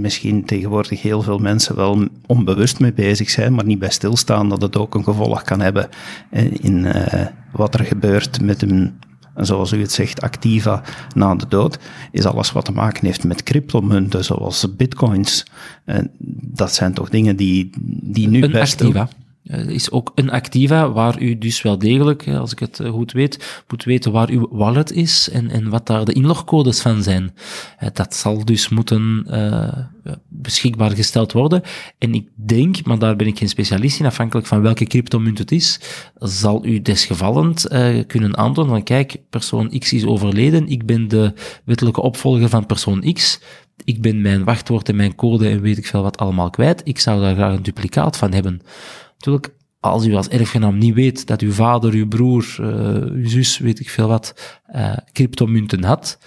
misschien 0.00 0.44
tegenwoordig 0.44 1.02
heel 1.02 1.22
veel 1.22 1.38
mensen 1.38 1.76
wel 1.76 2.08
onbewust 2.26 2.80
mee 2.80 2.92
bezig 2.92 3.30
zijn, 3.30 3.54
maar 3.54 3.64
niet 3.64 3.78
bij 3.78 3.90
stilstaan 3.90 4.48
dat 4.48 4.62
het 4.62 4.76
ook 4.76 4.94
een 4.94 5.04
gevolg 5.04 5.42
kan 5.42 5.60
hebben 5.60 5.88
in 6.60 6.84
uh, 6.84 7.26
wat 7.52 7.74
er 7.74 7.84
gebeurt 7.84 8.40
met 8.40 8.62
een 8.62 8.92
en 9.34 9.46
zoals 9.46 9.72
u 9.72 9.80
het 9.80 9.92
zegt, 9.92 10.20
activa 10.20 10.82
na 11.14 11.34
de 11.34 11.46
dood, 11.48 11.78
is 12.10 12.24
alles 12.24 12.52
wat 12.52 12.64
te 12.64 12.72
maken 12.72 13.06
heeft 13.06 13.24
met 13.24 13.42
cryptomunten, 13.42 14.24
zoals 14.24 14.76
bitcoins. 14.76 15.46
En 15.84 16.10
dat 16.42 16.74
zijn 16.74 16.94
toch 16.94 17.08
dingen 17.08 17.36
die, 17.36 17.70
die 18.02 18.28
nu 18.28 18.42
een 18.42 18.50
best... 18.50 18.80
Activa. 18.80 19.08
Uh, 19.44 19.68
is 19.68 19.90
ook 19.90 20.12
een 20.14 20.30
activa 20.30 20.90
waar 20.90 21.22
u 21.22 21.38
dus 21.38 21.62
wel 21.62 21.78
degelijk, 21.78 22.28
als 22.28 22.52
ik 22.52 22.58
het 22.58 22.80
eh, 22.80 22.90
goed 22.90 23.12
weet, 23.12 23.64
moet 23.68 23.84
weten 23.84 24.12
waar 24.12 24.28
uw 24.28 24.48
wallet 24.50 24.92
is 24.92 25.28
en, 25.32 25.50
en 25.50 25.68
wat 25.68 25.86
daar 25.86 26.04
de 26.04 26.12
inlogcodes 26.12 26.80
van 26.80 27.02
zijn. 27.02 27.34
Dat 27.92 28.14
zal 28.14 28.44
dus 28.44 28.68
moeten 28.68 29.26
beschikbaar 30.28 30.90
gesteld 30.90 31.32
worden. 31.32 31.62
En 31.98 32.14
ik 32.14 32.28
denk, 32.34 32.84
maar 32.84 32.98
daar 32.98 33.16
ben 33.16 33.26
ik 33.26 33.38
geen 33.38 33.48
specialist 33.48 34.00
in, 34.00 34.06
afhankelijk 34.06 34.46
van 34.46 34.62
welke 34.62 34.84
cryptomunt 34.84 35.38
het 35.38 35.52
is, 35.52 35.80
zal 36.14 36.64
u 36.64 36.82
desgevallend 36.82 37.68
kunnen 38.06 38.36
aantonen 38.36 38.70
van 38.70 38.82
kijk, 38.82 39.16
persoon 39.30 39.78
X 39.78 39.92
is 39.92 40.04
overleden, 40.04 40.68
ik 40.68 40.86
ben 40.86 41.08
de 41.08 41.32
wettelijke 41.64 42.02
opvolger 42.02 42.48
van 42.48 42.66
persoon 42.66 43.12
X, 43.12 43.40
ik 43.84 44.02
ben 44.02 44.20
mijn 44.20 44.44
wachtwoord 44.44 44.88
en 44.88 44.96
mijn 44.96 45.14
code 45.14 45.48
en 45.48 45.60
weet 45.60 45.78
ik 45.78 45.86
veel 45.86 46.02
wat 46.02 46.18
allemaal 46.18 46.50
kwijt, 46.50 46.80
ik 46.84 46.98
zou 46.98 47.20
daar 47.20 47.34
graag 47.34 47.56
een 47.56 47.62
duplicaat 47.62 48.16
van 48.16 48.32
hebben. 48.32 48.60
Natuurlijk, 49.24 49.54
als 49.80 50.06
u 50.06 50.14
als 50.14 50.28
erfgenaam 50.28 50.78
niet 50.78 50.94
weet 50.94 51.26
dat 51.26 51.40
uw 51.40 51.52
vader, 51.52 51.92
uw 51.92 52.08
broer, 52.08 52.56
uh, 52.60 52.66
uw 53.12 53.28
zus, 53.28 53.58
weet 53.58 53.80
ik 53.80 53.90
veel 53.90 54.08
wat, 54.08 54.58
uh, 54.74 54.96
cryptomunten 55.12 55.84
had, 55.84 56.18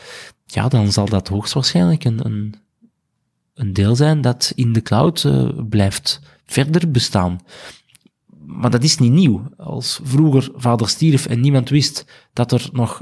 ja, 0.46 0.68
dan 0.68 0.92
zal 0.92 1.06
dat 1.06 1.28
hoogstwaarschijnlijk 1.28 2.04
een, 2.04 2.26
een, 2.26 2.56
een 3.54 3.74
deel 3.74 3.96
zijn 3.96 4.22
dat 4.22 4.52
in 4.56 4.74
de 4.74 4.82
cloud 4.82 5.24
uh, 5.24 5.50
blijft 5.70 6.22
verder 6.46 6.92
bestaan. 6.92 7.40
Maar 8.46 8.72
dat 8.72 8.84
is 8.84 8.98
niet 8.98 9.12
nieuw. 9.12 9.50
Als 9.58 10.00
vroeger 10.04 10.50
vader 10.56 10.90
stierf 10.90 11.26
en 11.26 11.40
niemand 11.40 11.70
wist 11.70 12.06
dat 12.34 12.52
er 12.52 12.70
nog 12.72 13.02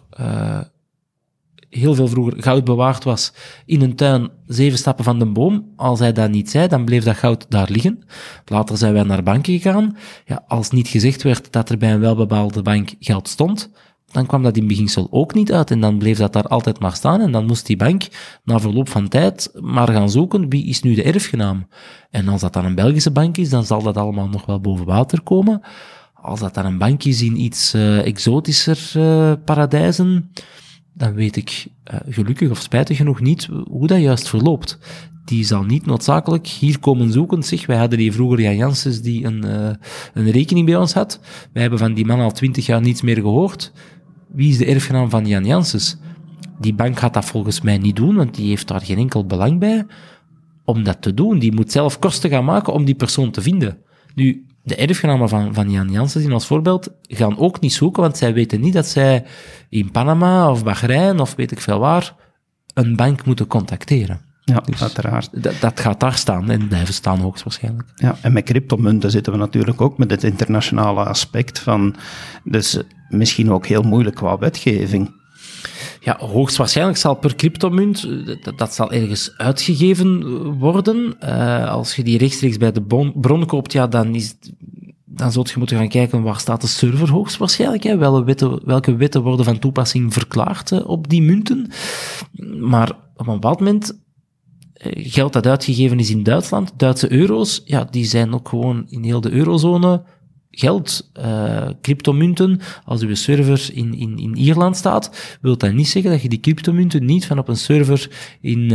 heel 1.76 1.96
veel 1.96 2.08
vroeger 2.08 2.44
goud 2.44 2.64
bewaard 2.64 3.04
was 3.04 3.34
in 3.66 3.82
een 3.82 3.96
tuin 3.96 4.30
zeven 4.48 4.78
stappen 4.78 5.04
van 5.04 5.20
de 5.20 5.26
boom. 5.26 5.74
Als 5.76 6.00
hij 6.00 6.14
dat 6.14 6.30
niet 6.30 6.50
zei, 6.50 6.68
dan 6.68 6.86
bleef 6.86 7.04
dat 7.04 7.16
goud 7.16 7.46
daar 7.50 7.70
liggen. 7.72 8.04
Later 8.46 8.78
zijn 8.78 8.94
wij 8.94 9.04
naar 9.04 9.24
banken 9.24 9.54
gegaan. 9.54 9.98
Ja, 10.26 10.44
als 10.48 10.70
niet 10.70 10.88
gezegd 10.88 11.24
werd 11.24 11.52
dat 11.52 11.70
er 11.70 11.78
bij 11.78 11.94
een 11.94 12.00
welbepaalde 12.00 12.62
bank 12.62 12.94
geld 13.00 13.28
stond, 13.28 13.72
dan 14.12 14.26
kwam 14.26 14.44
dat 14.44 14.58
in 14.58 14.68
beginsel 14.68 15.08
ook 15.12 15.34
niet 15.34 15.54
uit 15.54 15.72
en 15.72 15.80
dan 15.80 15.98
bleef 15.98 16.18
dat 16.18 16.34
daar 16.34 16.48
altijd 16.48 16.80
maar 16.80 16.96
staan 16.96 17.22
en 17.22 17.32
dan 17.32 17.46
moest 17.46 17.66
die 17.66 17.78
bank 17.78 18.08
na 18.44 18.60
verloop 18.60 18.90
van 18.90 19.08
tijd 19.08 19.52
maar 19.60 19.92
gaan 19.92 20.10
zoeken 20.10 20.50
wie 20.50 20.66
is 20.66 20.82
nu 20.82 20.94
de 20.94 21.04
erfgenaam. 21.04 21.68
En 22.10 22.28
als 22.28 22.42
dat 22.42 22.54
dan 22.54 22.66
een 22.66 22.76
Belgische 22.76 23.12
bank 23.12 23.38
is, 23.38 23.50
dan 23.50 23.66
zal 23.66 23.84
dat 23.84 23.98
allemaal 23.98 24.28
nog 24.28 24.46
wel 24.46 24.60
boven 24.60 24.86
water 24.86 25.22
komen. 25.22 25.62
Als 26.14 26.40
dat 26.40 26.54
dan 26.54 26.66
een 26.66 26.78
bank 26.78 27.04
is 27.04 27.22
in 27.22 27.42
iets 27.42 27.74
uh, 27.76 28.06
exotischer 28.06 28.92
uh, 28.98 29.34
paradijzen, 29.46 30.32
dan 30.98 31.14
weet 31.14 31.36
ik 31.36 31.68
uh, 31.94 32.00
gelukkig 32.10 32.50
of 32.50 32.62
spijtig 32.62 32.98
genoeg 32.98 33.20
niet 33.22 33.48
hoe 33.70 33.88
dat 33.88 34.00
juist 34.02 34.30
verloopt. 34.30 34.80
Die 35.26 35.44
zal 35.44 35.64
niet 35.64 35.86
noodzakelijk 35.86 36.48
hier 36.48 36.80
komen 36.80 37.12
zoeken. 37.12 37.44
Zeg, 37.44 37.66
wij 37.66 37.78
hadden 37.78 37.98
die 37.98 38.12
vroeger 38.12 38.42
Jan 38.42 38.56
Janssens 38.56 39.02
die 39.02 39.26
een, 39.26 39.46
uh, 39.46 39.70
een 40.14 40.32
rekening 40.32 40.66
bij 40.66 40.76
ons 40.76 40.94
had. 40.94 41.20
Wij 41.54 41.62
hebben 41.62 41.80
van 41.80 41.94
die 41.94 42.06
man 42.06 42.20
al 42.20 42.32
twintig 42.32 42.66
jaar 42.66 42.82
niets 42.82 43.02
meer 43.02 43.16
gehoord. 43.16 43.72
Wie 44.28 44.50
is 44.50 44.58
de 44.58 44.66
erfgenaam 44.66 45.10
van 45.10 45.28
Jan 45.28 45.46
Janssens? 45.46 45.98
Die 46.60 46.74
bank 46.74 47.00
gaat 47.00 47.14
dat 47.14 47.26
volgens 47.26 47.62
mij 47.62 47.78
niet 47.78 47.96
doen, 47.96 48.16
want 48.16 48.36
die 48.36 48.48
heeft 48.48 48.68
daar 48.68 48.82
geen 48.82 48.98
enkel 48.98 49.26
belang 49.26 49.60
bij 49.60 49.86
om 50.66 50.84
dat 50.84 51.02
te 51.02 51.14
doen. 51.14 51.40
Die 51.40 51.54
moet 51.54 51.72
zelf 51.72 52.00
kosten 52.00 52.30
gaan 52.30 52.46
maken 52.46 52.74
om 52.74 52.86
die 52.86 52.96
persoon 52.96 53.32
te 53.32 53.42
vinden. 53.42 53.78
Nu, 54.16 54.46
de 54.66 54.76
erfgenamen 54.76 55.30
van, 55.30 55.54
van 55.54 55.72
Jan 55.72 55.92
Jansen 55.92 56.32
als 56.32 56.46
voorbeeld 56.46 56.92
gaan 57.02 57.38
ook 57.38 57.60
niet 57.60 57.74
zoeken, 57.74 58.02
want 58.02 58.18
zij 58.18 58.34
weten 58.34 58.62
niet 58.62 58.74
dat 58.74 58.88
zij 58.88 59.26
in 59.70 59.92
Panama 59.92 60.52
of 60.52 60.64
Bahrein 60.64 61.20
of 61.20 61.36
weet 61.36 61.52
ik 61.52 61.62
veel 61.62 61.80
waar 61.80 62.16
een 62.74 62.96
bank 62.96 63.26
moeten 63.26 63.48
contacteren. 63.48 64.22
Ja, 64.44 64.60
dus 64.60 64.82
uiteraard. 64.82 65.44
Dat, 65.44 65.54
dat 65.60 65.80
gaat 65.80 66.00
daar 66.00 66.14
staan 66.14 66.50
en 66.50 66.68
blijven 66.68 66.94
staan 66.94 67.20
hoogstwaarschijnlijk. 67.20 67.90
Ja, 67.96 68.18
en 68.22 68.34
met 68.34 68.44
cryptomunten 68.44 69.12
zitten 69.12 69.34
we 69.34 69.40
natuurlijk 69.40 69.82
ook 69.82 69.98
met 69.98 70.12
het 70.12 70.24
internationale 70.24 71.04
aspect 71.04 71.60
van, 71.60 71.96
dus 72.44 72.80
misschien 73.10 73.52
ook 73.52 73.66
heel 73.66 73.82
moeilijk 73.82 74.16
qua 74.16 74.38
wetgeving. 74.38 75.24
Ja, 76.06 76.18
hoogstwaarschijnlijk 76.20 76.98
zal 76.98 77.16
per 77.16 77.36
cryptomunt, 77.36 78.08
dat, 78.44 78.58
dat 78.58 78.74
zal 78.74 78.92
ergens 78.92 79.34
uitgegeven 79.38 80.44
worden. 80.60 81.16
Uh, 81.24 81.70
als 81.70 81.96
je 81.96 82.04
die 82.04 82.18
rechtstreeks 82.18 82.58
bij 82.58 82.72
de 82.72 83.12
bron 83.16 83.46
koopt, 83.46 83.72
ja, 83.72 83.88
dan 83.88 84.16
is 84.16 84.36
dan 85.06 85.32
zult 85.32 85.50
je 85.50 85.58
moeten 85.58 85.78
gaan 85.78 85.90
kijken 85.90 86.22
waar 86.22 86.40
staat 86.40 86.62
de 86.62 86.68
server 86.68 87.10
hoogstwaarschijnlijk. 87.10 87.84
Hè? 87.84 87.98
Welke, 87.98 88.24
wetten, 88.24 88.66
welke 88.66 88.96
wetten 88.96 89.22
worden 89.22 89.46
van 89.46 89.60
toepassing 89.60 90.14
verklaard 90.14 90.72
uh, 90.72 90.88
op 90.88 91.10
die 91.10 91.22
munten. 91.22 91.72
Maar 92.60 92.92
op 93.16 93.28
een 93.28 93.34
bepaald 93.34 93.60
moment 93.60 94.04
geld 94.92 95.34
dat 95.34 95.48
uitgegeven 95.48 96.00
is 96.00 96.10
in 96.10 96.24
Duitsland, 96.24 96.74
Duitse 96.78 97.12
euro's, 97.12 97.62
ja, 97.66 97.88
die 97.92 98.06
zijn 98.06 98.34
ook 98.34 98.50
gewoon 98.50 98.86
in 98.90 99.04
heel 99.04 99.22
de 99.22 99.32
eurozone 99.32 100.04
geld, 100.52 101.12
uh, 101.20 101.70
cryptomunten, 101.82 102.60
als 102.86 103.02
uw 103.02 103.16
server 103.16 103.70
in, 103.74 103.94
in, 103.94 104.18
in 104.18 104.36
Ierland 104.36 104.78
staat, 104.78 105.38
wil 105.42 105.58
dat 105.58 105.74
niet 105.74 105.88
zeggen 105.88 106.12
dat 106.12 106.22
je 106.22 106.30
die 106.30 106.40
cryptomunten 106.40 107.06
niet 107.06 107.26
van 107.26 107.40
op 107.40 107.48
een 107.48 107.58
server 107.58 108.12
in, 108.42 108.72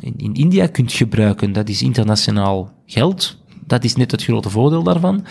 in, 0.00 0.16
in 0.16 0.34
India 0.34 0.66
kunt 0.66 0.92
gebruiken. 0.92 1.52
Dat 1.52 1.68
is 1.68 1.82
internationaal 1.82 2.82
geld. 2.86 3.44
Dat 3.66 3.84
is 3.84 3.96
net 3.96 4.10
het 4.10 4.22
grote 4.24 4.50
voordeel 4.50 4.82
daarvan. 4.82 5.24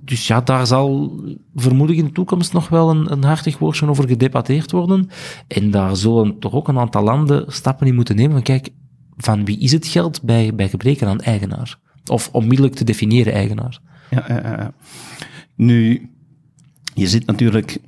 Dus 0.00 0.26
ja, 0.26 0.40
daar 0.40 0.66
zal 0.66 1.20
vermoedelijk 1.54 2.02
in 2.02 2.08
de 2.08 2.14
toekomst 2.14 2.52
nog 2.52 2.68
wel 2.68 2.90
een, 2.90 3.12
een 3.12 3.24
hartig 3.24 3.58
woordje 3.58 3.88
over 3.88 4.08
gedebatteerd 4.08 4.70
worden. 4.70 5.08
En 5.48 5.70
daar 5.70 5.96
zullen 5.96 6.38
toch 6.38 6.52
ook 6.52 6.68
een 6.68 6.78
aantal 6.78 7.02
landen 7.02 7.44
stappen 7.52 7.86
in 7.86 7.94
moeten 7.94 8.16
nemen 8.16 8.32
van 8.32 8.42
kijk, 8.42 8.68
van 9.16 9.44
wie 9.44 9.58
is 9.58 9.72
het 9.72 9.86
geld 9.86 10.22
bij, 10.22 10.54
bij 10.54 10.68
gebreken 10.68 11.08
aan 11.08 11.20
eigenaar? 11.20 11.78
Of 12.06 12.28
onmiddellijk 12.32 12.74
te 12.74 12.84
definiëren 12.84 13.32
eigenaar. 13.32 13.80
Ja, 14.10 14.72
Nu, 15.54 16.10
je 16.94 17.08
zit 17.08 17.26
natuurlijk 17.26 17.78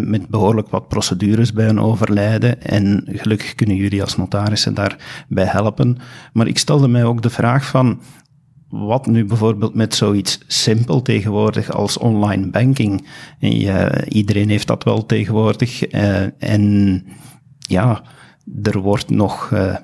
met 0.00 0.28
behoorlijk 0.28 0.68
wat 0.68 0.88
procedures 0.88 1.52
bij 1.52 1.68
een 1.68 1.80
overlijden 1.80 2.62
en 2.62 3.04
gelukkig 3.06 3.54
kunnen 3.54 3.76
jullie 3.76 4.02
als 4.02 4.16
notarissen 4.16 4.74
daarbij 4.74 5.44
helpen. 5.44 5.96
Maar 6.32 6.46
ik 6.46 6.58
stelde 6.58 6.88
mij 6.88 7.04
ook 7.04 7.22
de 7.22 7.30
vraag 7.30 7.66
van, 7.66 8.00
wat 8.68 9.06
nu 9.06 9.24
bijvoorbeeld 9.24 9.74
met 9.74 9.94
zoiets 9.94 10.38
simpel 10.46 11.02
tegenwoordig 11.02 11.72
als 11.72 11.98
online 11.98 12.50
banking? 12.50 13.06
Iedereen 14.08 14.48
heeft 14.48 14.66
dat 14.66 14.84
wel 14.84 15.06
tegenwoordig. 15.06 15.92
Uh, 15.92 16.42
en 16.42 17.04
ja, 17.58 18.02
er 18.62 18.78
wordt 18.78 19.10
nog 19.10 19.50
uh, 19.50 19.76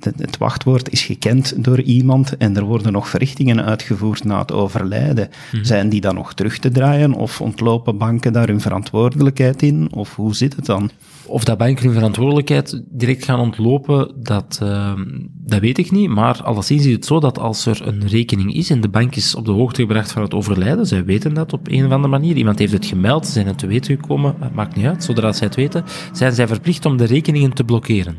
het 0.00 0.38
wachtwoord 0.38 0.90
is 0.90 1.02
gekend 1.02 1.64
door 1.64 1.80
iemand 1.80 2.36
en 2.36 2.56
er 2.56 2.64
worden 2.64 2.92
nog 2.92 3.08
verrichtingen 3.08 3.64
uitgevoerd 3.64 4.24
na 4.24 4.38
het 4.38 4.52
overlijden. 4.52 5.28
Mhm. 5.52 5.64
Zijn 5.64 5.88
die 5.88 6.00
dan 6.00 6.14
nog 6.14 6.34
terug 6.34 6.58
te 6.58 6.70
draaien 6.70 7.12
of 7.12 7.40
ontlopen 7.40 7.98
banken 7.98 8.32
daar 8.32 8.48
hun 8.48 8.60
verantwoordelijkheid 8.60 9.62
in? 9.62 9.88
Of 9.92 10.16
hoe 10.16 10.34
zit 10.34 10.56
het 10.56 10.66
dan? 10.66 10.90
Of 11.26 11.44
dat 11.44 11.58
banken 11.58 11.84
hun 11.84 11.94
verantwoordelijkheid 11.94 12.82
direct 12.88 13.24
gaan 13.24 13.40
ontlopen, 13.40 14.12
dat, 14.22 14.60
uh, 14.62 14.92
dat 15.32 15.60
weet 15.60 15.78
ik 15.78 15.90
niet. 15.90 16.08
Maar 16.08 16.42
alleszins 16.42 16.86
is 16.86 16.92
het 16.92 17.06
zo 17.06 17.20
dat 17.20 17.38
als 17.38 17.66
er 17.66 17.86
een 17.86 18.08
rekening 18.08 18.54
is 18.54 18.70
en 18.70 18.80
de 18.80 18.88
bank 18.88 19.16
is 19.16 19.34
op 19.34 19.44
de 19.44 19.52
hoogte 19.52 19.80
gebracht 19.80 20.12
van 20.12 20.22
het 20.22 20.34
overlijden, 20.34 20.86
zij 20.86 21.04
weten 21.04 21.34
dat 21.34 21.52
op 21.52 21.68
een 21.68 21.84
of 21.86 21.92
andere 21.92 22.08
manier, 22.08 22.36
iemand 22.36 22.58
heeft 22.58 22.72
het 22.72 22.86
gemeld, 22.86 23.26
zijn 23.26 23.46
het 23.46 23.58
te 23.58 23.66
weten 23.66 23.96
gekomen, 23.96 24.34
maakt 24.54 24.76
niet 24.76 24.86
uit, 24.86 25.04
zodra 25.04 25.32
zij 25.32 25.46
het 25.46 25.56
weten, 25.56 25.84
zijn 26.12 26.32
zij 26.32 26.46
verplicht 26.46 26.86
om 26.86 26.96
de 26.96 27.04
rekeningen 27.04 27.52
te 27.52 27.64
blokkeren. 27.64 28.16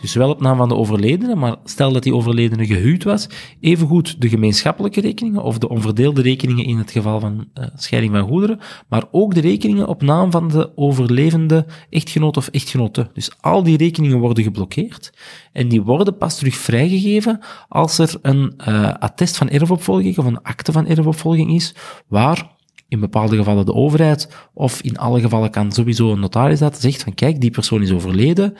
Dus 0.00 0.14
wel 0.14 0.30
op 0.30 0.40
naam 0.40 0.56
van 0.56 0.68
de 0.68 0.74
overledene, 0.74 1.34
maar 1.34 1.56
stel 1.64 1.92
dat 1.92 2.02
die 2.02 2.14
overledene 2.14 2.66
gehuwd 2.66 3.04
was, 3.04 3.28
evengoed 3.60 4.20
de 4.20 4.28
gemeenschappelijke 4.28 5.00
rekeningen 5.00 5.42
of 5.42 5.58
de 5.58 5.68
onverdeelde 5.68 6.22
rekeningen 6.22 6.64
in 6.64 6.78
het 6.78 6.90
geval 6.90 7.20
van 7.20 7.48
uh, 7.54 7.64
scheiding 7.74 8.12
van 8.12 8.28
goederen, 8.28 8.58
maar 8.88 9.04
ook 9.10 9.34
de 9.34 9.40
rekeningen 9.40 9.88
op 9.88 10.02
naam 10.02 10.30
van 10.30 10.48
de 10.48 10.70
overlevende 10.76 11.66
echtgenoot 11.90 12.36
of 12.36 12.48
echtgenote. 12.48 13.10
Dus 13.12 13.30
al 13.40 13.62
die 13.62 13.76
rekeningen 13.76 14.18
worden 14.18 14.44
geblokkeerd 14.44 15.12
en 15.52 15.68
die 15.68 15.82
worden 15.82 16.16
pas 16.16 16.38
terug 16.38 16.54
vrijgegeven 16.54 17.40
als 17.68 17.98
er 17.98 18.18
een 18.22 18.54
uh, 18.68 18.94
attest 18.94 19.36
van 19.36 19.48
erfopvolging 19.48 20.18
of 20.18 20.24
een 20.24 20.42
akte 20.42 20.72
van 20.72 20.86
erfopvolging 20.86 21.54
is, 21.54 21.74
waar 22.06 22.58
in 22.90 23.00
bepaalde 23.00 23.36
gevallen 23.36 23.66
de 23.66 23.74
overheid, 23.74 24.28
of 24.54 24.80
in 24.80 24.98
alle 24.98 25.20
gevallen 25.20 25.50
kan 25.50 25.72
sowieso 25.72 26.12
een 26.12 26.20
notaris 26.20 26.58
dat 26.58 26.80
zegt 26.80 27.02
van 27.02 27.14
kijk, 27.14 27.40
die 27.40 27.50
persoon 27.50 27.82
is 27.82 27.92
overleden, 27.92 28.54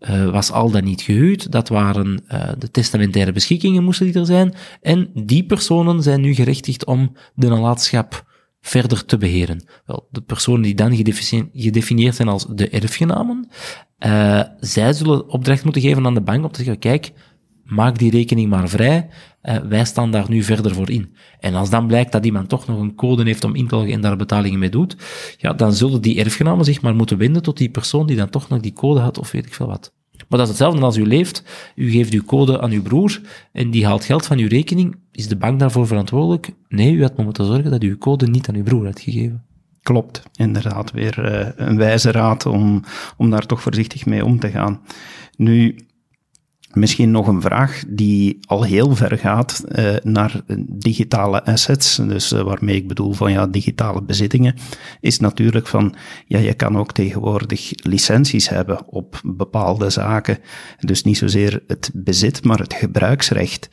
uh, 0.00 0.30
was 0.30 0.50
al 0.50 0.70
dan 0.70 0.84
niet 0.84 1.02
gehuwd, 1.02 1.52
dat 1.52 1.68
waren 1.68 2.24
uh, 2.32 2.48
de 2.58 2.70
testamentaire 2.70 3.32
beschikkingen 3.32 3.84
moesten 3.84 4.06
die 4.06 4.14
er 4.14 4.26
zijn, 4.26 4.54
en 4.80 5.10
die 5.14 5.44
personen 5.44 6.02
zijn 6.02 6.20
nu 6.20 6.34
gerechtigd 6.34 6.84
om 6.84 7.16
de 7.34 7.48
nalatenschap 7.48 8.32
verder 8.60 9.04
te 9.04 9.16
beheren. 9.16 9.64
Wel, 9.86 10.08
de 10.10 10.20
personen 10.20 10.62
die 10.62 10.74
dan 10.74 10.96
gedefinieerd 11.52 12.14
zijn 12.14 12.28
als 12.28 12.46
de 12.50 12.68
erfgenamen, 12.68 13.48
uh, 14.06 14.40
zij 14.60 14.92
zullen 14.92 15.28
opdracht 15.28 15.64
moeten 15.64 15.82
geven 15.82 16.06
aan 16.06 16.14
de 16.14 16.20
bank 16.20 16.44
om 16.44 16.50
te 16.50 16.62
zeggen, 16.62 16.78
kijk, 16.78 17.12
maak 17.64 17.98
die 17.98 18.10
rekening 18.10 18.50
maar 18.50 18.68
vrij, 18.68 19.08
uh, 19.42 19.56
wij 19.56 19.84
staan 19.84 20.10
daar 20.10 20.26
nu 20.28 20.42
verder 20.42 20.74
voor 20.74 20.90
in. 20.90 21.14
En 21.40 21.54
als 21.54 21.70
dan 21.70 21.86
blijkt 21.86 22.12
dat 22.12 22.24
iemand 22.24 22.48
toch 22.48 22.66
nog 22.66 22.80
een 22.80 22.94
code 22.94 23.22
heeft 23.22 23.44
om 23.44 23.54
in 23.54 23.68
te 23.68 23.74
loggen 23.74 23.92
en 23.92 24.00
daar 24.00 24.16
betalingen 24.16 24.58
mee 24.58 24.68
doet, 24.68 24.96
ja, 25.38 25.52
dan 25.52 25.72
zullen 25.72 26.02
die 26.02 26.18
erfgenamen 26.18 26.64
zich 26.64 26.82
maar 26.82 26.94
moeten 26.94 27.18
wenden 27.18 27.42
tot 27.42 27.56
die 27.56 27.70
persoon 27.70 28.06
die 28.06 28.16
dan 28.16 28.30
toch 28.30 28.48
nog 28.48 28.60
die 28.60 28.72
code 28.72 29.00
had 29.00 29.18
of 29.18 29.30
weet 29.30 29.46
ik 29.46 29.54
veel 29.54 29.66
wat. 29.66 29.92
Maar 30.28 30.38
dat 30.38 30.40
is 30.40 30.48
hetzelfde 30.48 30.80
als 30.80 30.96
u 30.96 31.06
leeft. 31.06 31.42
U 31.74 31.90
geeft 31.90 32.12
uw 32.12 32.22
code 32.24 32.60
aan 32.60 32.70
uw 32.70 32.82
broer 32.82 33.20
en 33.52 33.70
die 33.70 33.86
haalt 33.86 34.04
geld 34.04 34.26
van 34.26 34.38
uw 34.38 34.48
rekening. 34.48 34.96
Is 35.12 35.28
de 35.28 35.36
bank 35.36 35.58
daarvoor 35.58 35.86
verantwoordelijk? 35.86 36.50
Nee, 36.68 36.92
u 36.92 37.02
had 37.02 37.16
moeten 37.16 37.46
zorgen 37.46 37.70
dat 37.70 37.82
u 37.82 37.88
uw 37.88 37.98
code 37.98 38.26
niet 38.26 38.48
aan 38.48 38.54
uw 38.54 38.62
broer 38.62 38.84
had 38.84 39.00
gegeven. 39.00 39.44
Klopt, 39.82 40.22
inderdaad. 40.34 40.90
Weer 40.90 41.32
uh, 41.32 41.48
een 41.68 41.76
wijze 41.76 42.10
raad 42.10 42.46
om, 42.46 42.82
om 43.16 43.30
daar 43.30 43.46
toch 43.46 43.62
voorzichtig 43.62 44.06
mee 44.06 44.24
om 44.24 44.38
te 44.38 44.50
gaan. 44.50 44.80
Nu, 45.36 45.76
Misschien 46.74 47.10
nog 47.10 47.26
een 47.26 47.40
vraag 47.40 47.82
die 47.88 48.38
al 48.46 48.62
heel 48.62 48.96
ver 48.96 49.18
gaat 49.18 49.64
uh, 49.68 49.94
naar 50.02 50.40
digitale 50.68 51.44
assets, 51.44 51.96
dus 51.96 52.32
uh, 52.32 52.40
waarmee 52.40 52.76
ik 52.76 52.88
bedoel 52.88 53.12
van 53.12 53.32
ja, 53.32 53.46
digitale 53.46 54.02
bezittingen, 54.02 54.54
is 55.00 55.18
natuurlijk 55.18 55.66
van 55.66 55.94
ja, 56.26 56.38
je 56.38 56.54
kan 56.54 56.78
ook 56.78 56.92
tegenwoordig 56.92 57.70
licenties 57.74 58.48
hebben 58.48 58.88
op 58.88 59.20
bepaalde 59.24 59.90
zaken. 59.90 60.38
Dus 60.78 61.02
niet 61.02 61.18
zozeer 61.18 61.62
het 61.66 61.90
bezit, 61.94 62.44
maar 62.44 62.58
het 62.58 62.74
gebruiksrecht. 62.74 63.68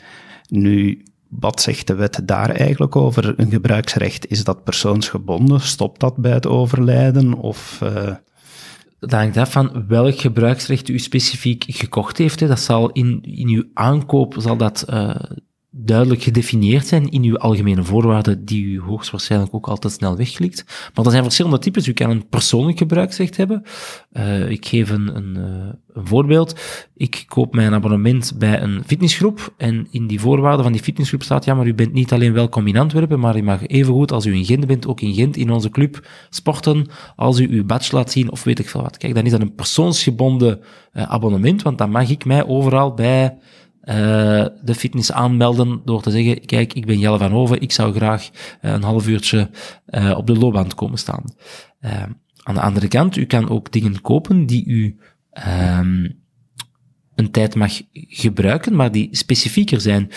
Nu, 0.48 1.06
wat 1.30 1.62
zegt 1.62 1.88
de 1.88 1.96
wet 1.96 2.22
daar 2.26 2.50
eigenlijk 2.50 2.96
over? 2.96 3.34
Een 3.40 3.52
gebruiksrecht, 3.52 4.30
is 4.30 4.44
dat 4.44 4.64
persoonsgebonden? 4.64 5.62
Stopt 5.62 6.00
dat 6.00 6.18
bij 6.18 6.34
het 6.34 6.48
overlijden? 6.48 7.34
Of... 7.34 7.80
Uh, 7.84 8.14
dat 9.02 9.12
hangt 9.12 9.38
af 9.38 9.52
van 9.52 9.88
welk 9.88 10.20
gebruiksrecht 10.20 10.90
u 10.90 11.00
specifiek 11.00 11.64
gekocht 11.68 12.18
heeft. 12.18 12.40
Hè. 12.40 12.48
Dat 12.48 12.60
zal 12.60 12.92
in, 12.92 13.22
in 13.22 13.48
uw 13.48 13.64
aankoop 13.74 14.36
zal 14.38 14.58
dat 14.58 14.86
uh, 14.90 15.16
duidelijk 15.74 16.24
gedefinieerd 16.24 16.88
zijn 16.88 17.12
in 17.12 17.24
uw 17.24 17.38
algemene 17.38 17.84
voorwaarden, 17.84 18.46
die 18.46 18.66
u 18.66 18.82
hoogstwaarschijnlijk 18.82 19.54
ook 19.54 19.68
altijd 19.68 19.94
snel 19.94 20.18
wegklikt. 20.18 20.66
Maar 20.94 21.06
er 21.06 21.12
zijn 21.12 21.24
verschillende 21.24 21.60
types. 21.60 21.88
U 21.88 21.94
kan 21.94 22.10
een 22.10 22.28
persoonlijk 22.28 22.78
gebruiksrecht 22.78 23.38
hebben. 23.38 23.64
Uh, 24.14 24.50
ik 24.50 24.66
geef 24.66 24.90
een, 24.90 25.38
uh, 25.38 25.70
een, 25.94 26.08
voorbeeld. 26.08 26.60
Ik 26.96 27.24
koop 27.28 27.56
mijn 27.56 27.74
abonnement 27.74 28.34
bij 28.38 28.62
een 28.62 28.84
fitnessgroep 28.86 29.54
en 29.58 29.88
in 29.92 30.08
die 30.08 30.20
voorwaarden 30.20 30.64
van 30.64 30.72
die 30.72 30.82
fitnessgroep 30.82 31.24
staat, 31.24 31.46
ja, 31.46 31.54
maar 31.54 31.68
u 31.68 31.74
bent 31.74 31.94
niet 31.94 32.14
alleen 32.14 32.34
welkom 32.34 32.68
in 32.68 32.78
Antwerpen, 32.78 33.20
maar 33.20 33.38
u 33.38 33.42
mag 33.42 33.68
even 33.68 33.94
goed 33.94 34.12
als 34.12 34.26
u 34.26 34.34
in 34.34 34.46
Gent 34.46 34.68
bent, 34.68 34.88
ook 34.88 35.02
in 35.02 35.14
Gent 35.14 35.38
in 35.38 35.52
onze 35.52 35.70
club 35.70 36.08
sporten, 36.30 36.88
als 37.16 37.40
u 37.40 37.48
uw 37.50 37.66
badge 37.66 37.96
laat 37.96 38.12
zien 38.12 38.32
of 38.32 38.44
weet 38.44 38.60
ik 38.60 38.70
veel 38.70 38.82
wat. 38.82 38.98
Kijk, 38.98 39.16
dan 39.16 39.26
is 39.26 39.32
dat 39.32 39.42
een 39.42 39.56
persoonsgebonden 39.56 40.60
uh, 40.94 41.04
abonnement, 41.04 41.62
want 41.62 41.78
dan 41.78 41.92
mag 41.92 42.10
ik 42.10 42.26
mij 42.26 42.46
overal 42.46 42.94
bij 42.94 43.38
uh, 43.84 44.46
de 44.64 44.76
fitness 44.76 45.12
aanmelden 45.12 45.82
door 45.86 46.02
te 46.02 46.12
zeggen, 46.12 46.46
kijk, 46.46 46.74
ik 46.74 46.86
ben 46.86 47.00
Jelle 47.00 47.18
van 47.18 47.32
Hoven, 47.32 47.62
ik 47.62 47.72
zou 47.72 47.94
graag 47.94 48.30
uh, 48.62 48.72
een 48.72 48.84
half 48.84 49.08
uurtje 49.08 49.50
uh, 49.90 50.18
op 50.18 50.28
de 50.28 50.38
loopband 50.38 50.76
komen 50.76 50.98
staan. 50.98 51.24
aan 52.44 52.56
de 52.56 52.62
andere 52.62 52.88
kant, 52.88 53.16
u 53.16 53.26
kan 53.26 53.50
ook 53.50 53.72
dingen 53.72 54.02
kopen 54.02 54.46
die 54.46 54.66
u 54.66 55.00
um, 55.80 56.20
een 57.16 57.32
tijd 57.32 57.56
mag 57.56 57.82
gebruiken, 57.94 58.76
maar 58.76 58.92
die 58.92 59.08
specifieker 59.12 59.82
zijn. 59.82 60.10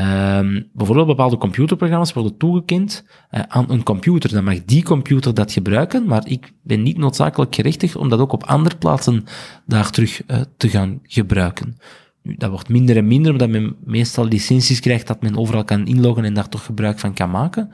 Um, 0.00 0.68
bijvoorbeeld 0.72 1.06
bepaalde 1.06 1.36
computerprogramma's 1.36 2.12
worden 2.12 2.36
toegekend 2.36 3.04
uh, 3.30 3.40
aan 3.48 3.70
een 3.70 3.82
computer. 3.82 4.30
Dan 4.30 4.44
mag 4.44 4.64
die 4.64 4.82
computer 4.82 5.34
dat 5.34 5.52
gebruiken, 5.52 6.06
maar 6.06 6.28
ik 6.28 6.52
ben 6.62 6.82
niet 6.82 6.98
noodzakelijk 6.98 7.54
gerechtigd 7.54 7.96
om 7.96 8.08
dat 8.08 8.20
ook 8.20 8.32
op 8.32 8.44
andere 8.44 8.76
plaatsen 8.76 9.24
daar 9.66 9.90
terug 9.90 10.22
uh, 10.26 10.40
te 10.56 10.68
gaan 10.68 11.00
gebruiken. 11.02 11.76
Nu, 12.22 12.34
dat 12.38 12.50
wordt 12.50 12.68
minder 12.68 12.96
en 12.96 13.06
minder, 13.06 13.32
omdat 13.32 13.48
men 13.48 13.76
meestal 13.84 14.24
licenties 14.24 14.80
krijgt 14.80 15.06
dat 15.06 15.22
men 15.22 15.36
overal 15.36 15.64
kan 15.64 15.86
inloggen 15.86 16.24
en 16.24 16.34
daar 16.34 16.48
toch 16.48 16.64
gebruik 16.64 16.98
van 16.98 17.14
kan 17.14 17.30
maken, 17.30 17.70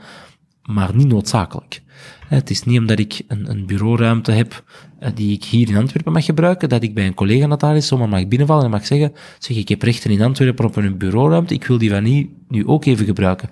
maar 0.63 0.97
niet 0.97 1.09
noodzakelijk. 1.09 1.83
Het 2.29 2.51
is 2.51 2.63
niet 2.63 2.79
omdat 2.79 2.99
ik 2.99 3.23
een, 3.29 3.51
een 3.51 3.67
bureauruimte 3.67 4.33
heb 4.33 4.65
eh, 4.99 5.11
die 5.15 5.33
ik 5.33 5.45
hier 5.45 5.69
in 5.69 5.77
Antwerpen 5.77 6.13
mag 6.13 6.25
gebruiken, 6.25 6.69
dat 6.69 6.83
ik 6.83 6.95
bij 6.95 7.07
een 7.07 7.15
collega 7.15 7.47
notaris 7.47 7.87
zomaar 7.87 8.09
mag 8.09 8.29
binnenvallen 8.29 8.65
en 8.65 8.71
mag 8.71 8.87
zeggen, 8.87 9.13
zeg, 9.39 9.57
ik 9.57 9.69
heb 9.69 9.83
rechten 9.83 10.11
in 10.11 10.23
Antwerpen 10.23 10.65
op 10.65 10.77
een 10.77 10.99
bureauruimte, 10.99 11.55
ik 11.55 11.65
wil 11.65 11.79
die 11.79 11.91
van 11.91 12.03
nu, 12.03 12.31
nu 12.49 12.67
ook 12.67 12.85
even 12.85 13.05
gebruiken. 13.07 13.51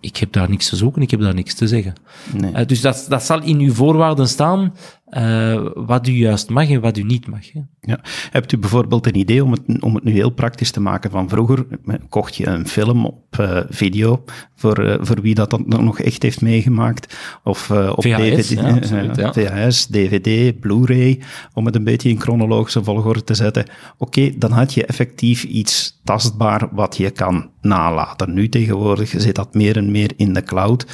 Ik 0.00 0.16
heb 0.16 0.32
daar 0.32 0.50
niks 0.50 0.68
te 0.68 0.76
zoeken, 0.76 1.02
ik 1.02 1.10
heb 1.10 1.20
daar 1.20 1.34
niks 1.34 1.54
te 1.54 1.68
zeggen. 1.68 1.92
Nee. 2.32 2.52
Uh, 2.52 2.66
dus 2.66 2.80
dat, 2.80 3.06
dat 3.08 3.22
zal 3.22 3.42
in 3.42 3.58
uw 3.58 3.72
voorwaarden 3.72 4.28
staan, 4.28 4.74
uh, 5.10 5.66
wat 5.74 6.06
u 6.06 6.12
juist 6.12 6.50
mag 6.50 6.70
en 6.70 6.80
wat 6.80 6.96
u 6.96 7.02
niet 7.02 7.26
mag. 7.26 7.52
Hè. 7.52 7.60
Ja. 7.80 8.00
Hebt 8.30 8.52
u 8.52 8.58
bijvoorbeeld 8.58 9.06
een 9.06 9.16
idee 9.16 9.44
om 9.44 9.52
het, 9.52 9.82
om 9.82 9.94
het 9.94 10.04
nu 10.04 10.12
heel 10.12 10.30
praktisch 10.30 10.70
te 10.70 10.80
maken? 10.80 11.10
Van 11.10 11.28
vroeger 11.28 11.66
kocht 12.08 12.36
je 12.36 12.46
een 12.46 12.68
film 12.68 13.06
op 13.06 13.36
uh, 13.40 13.60
video, 13.68 14.24
voor, 14.54 14.84
uh, 14.84 14.94
voor 15.00 15.20
wie 15.20 15.34
dat 15.34 15.50
dan 15.50 15.64
nog 15.66 16.00
echt 16.00 16.22
heeft 16.22 16.40
meegemaakt. 16.40 17.16
Of 17.44 17.70
op 17.70 18.02
VHS, 18.02 18.48
DVD, 18.48 18.48
ja, 18.48 18.74
absoluut, 18.74 19.16
ja. 19.16 19.32
VHS, 19.32 19.86
DVD, 19.86 20.60
Blu-ray, 20.60 21.20
om 21.52 21.66
het 21.66 21.74
een 21.74 21.84
beetje 21.84 22.08
in 22.08 22.20
chronologische 22.20 22.84
volgorde 22.84 23.24
te 23.24 23.34
zetten. 23.34 23.64
Oké, 23.98 24.18
okay, 24.18 24.34
dan 24.38 24.50
had 24.50 24.74
je 24.74 24.86
effectief 24.86 25.44
iets 25.44 26.00
tastbaar 26.04 26.68
wat 26.72 26.96
je 26.96 27.10
kan 27.10 27.50
nalaten. 27.60 28.34
Nu 28.34 28.48
tegenwoordig 28.48 29.14
zit 29.16 29.34
dat 29.34 29.54
meer 29.54 29.76
en 29.76 29.90
meer 29.90 30.12
in 30.16 30.32
de 30.32 30.42
cloud. 30.42 30.86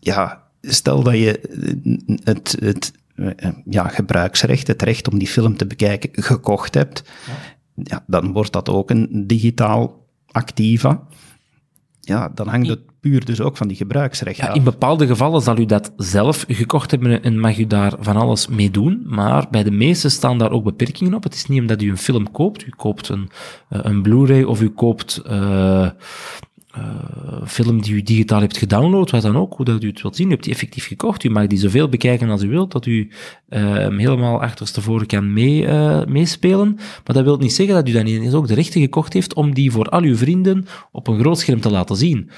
Ja, 0.00 0.42
stel 0.60 1.02
dat 1.02 1.14
je 1.14 1.40
het, 2.24 2.56
het 2.60 2.92
ja, 3.64 3.88
gebruiksrecht, 3.88 4.66
het 4.66 4.82
recht 4.82 5.08
om 5.08 5.18
die 5.18 5.28
film 5.28 5.56
te 5.56 5.66
bekijken, 5.66 6.22
gekocht 6.22 6.74
hebt, 6.74 7.04
ja. 7.26 7.32
ja 7.82 8.04
dan 8.06 8.32
wordt 8.32 8.52
dat 8.52 8.68
ook 8.68 8.90
een 8.90 9.24
digitaal 9.26 10.06
activa. 10.30 11.02
Ja, 12.00 12.28
dan 12.34 12.48
hangt 12.48 12.68
het 12.68 12.80
puur 13.00 13.24
dus 13.24 13.40
ook 13.40 13.56
van 13.56 13.68
die 13.68 13.76
gebruiksrechten 13.76 14.44
ja, 14.44 14.54
In 14.54 14.62
bepaalde 14.62 15.06
gevallen 15.06 15.42
zal 15.42 15.58
u 15.58 15.66
dat 15.66 15.92
zelf 15.96 16.44
gekocht 16.48 16.90
hebben 16.90 17.22
en 17.22 17.40
mag 17.40 17.58
u 17.58 17.66
daar 17.66 17.92
van 18.00 18.16
alles 18.16 18.48
mee 18.48 18.70
doen, 18.70 19.02
maar 19.06 19.46
bij 19.50 19.62
de 19.62 19.70
meeste 19.70 20.08
staan 20.08 20.38
daar 20.38 20.50
ook 20.50 20.64
beperkingen 20.64 21.14
op. 21.14 21.22
Het 21.22 21.34
is 21.34 21.46
niet 21.46 21.60
omdat 21.60 21.82
u 21.82 21.90
een 21.90 21.98
film 21.98 22.30
koopt, 22.30 22.66
u 22.66 22.70
koopt 22.76 23.08
een, 23.08 23.30
eh, 23.68 23.80
een 23.82 24.02
Blu-ray 24.02 24.42
of 24.42 24.60
u 24.60 24.68
koopt 24.68 25.22
uh, 25.26 25.32
uh, 25.32 25.90
film 27.46 27.82
die 27.82 27.94
u 27.94 28.02
digitaal 28.02 28.40
hebt 28.40 28.56
gedownload, 28.56 29.10
wat 29.10 29.22
dan 29.22 29.36
ook, 29.36 29.54
hoe 29.56 29.64
dat 29.64 29.82
u 29.82 29.88
het 29.88 30.02
wilt 30.02 30.16
zien. 30.16 30.26
U 30.26 30.30
hebt 30.30 30.44
die 30.44 30.52
effectief 30.52 30.86
gekocht. 30.86 31.24
U 31.24 31.30
mag 31.30 31.46
die 31.46 31.58
zoveel 31.58 31.88
bekijken 31.88 32.30
als 32.30 32.42
u 32.42 32.48
wilt, 32.48 32.72
dat 32.72 32.86
u 32.86 33.10
uh, 33.48 33.60
helemaal 33.88 34.42
achterstevoren 34.42 35.06
kan 35.06 35.32
mee, 35.32 35.62
uh, 35.62 36.04
meespelen. 36.04 36.74
Maar 36.74 37.14
dat 37.14 37.24
wil 37.24 37.36
niet 37.36 37.52
zeggen 37.52 37.74
dat 37.74 37.88
u 37.88 37.92
dan 37.92 38.06
ineens 38.06 38.34
ook 38.34 38.48
de 38.48 38.54
rechten 38.54 38.80
gekocht 38.80 39.12
heeft 39.12 39.34
om 39.34 39.54
die 39.54 39.70
voor 39.70 39.88
al 39.88 40.02
uw 40.02 40.16
vrienden 40.16 40.66
op 40.92 41.06
een 41.06 41.18
groot 41.18 41.38
scherm 41.38 41.60
te 41.60 41.70
laten 41.70 41.96
zien. 41.96 42.30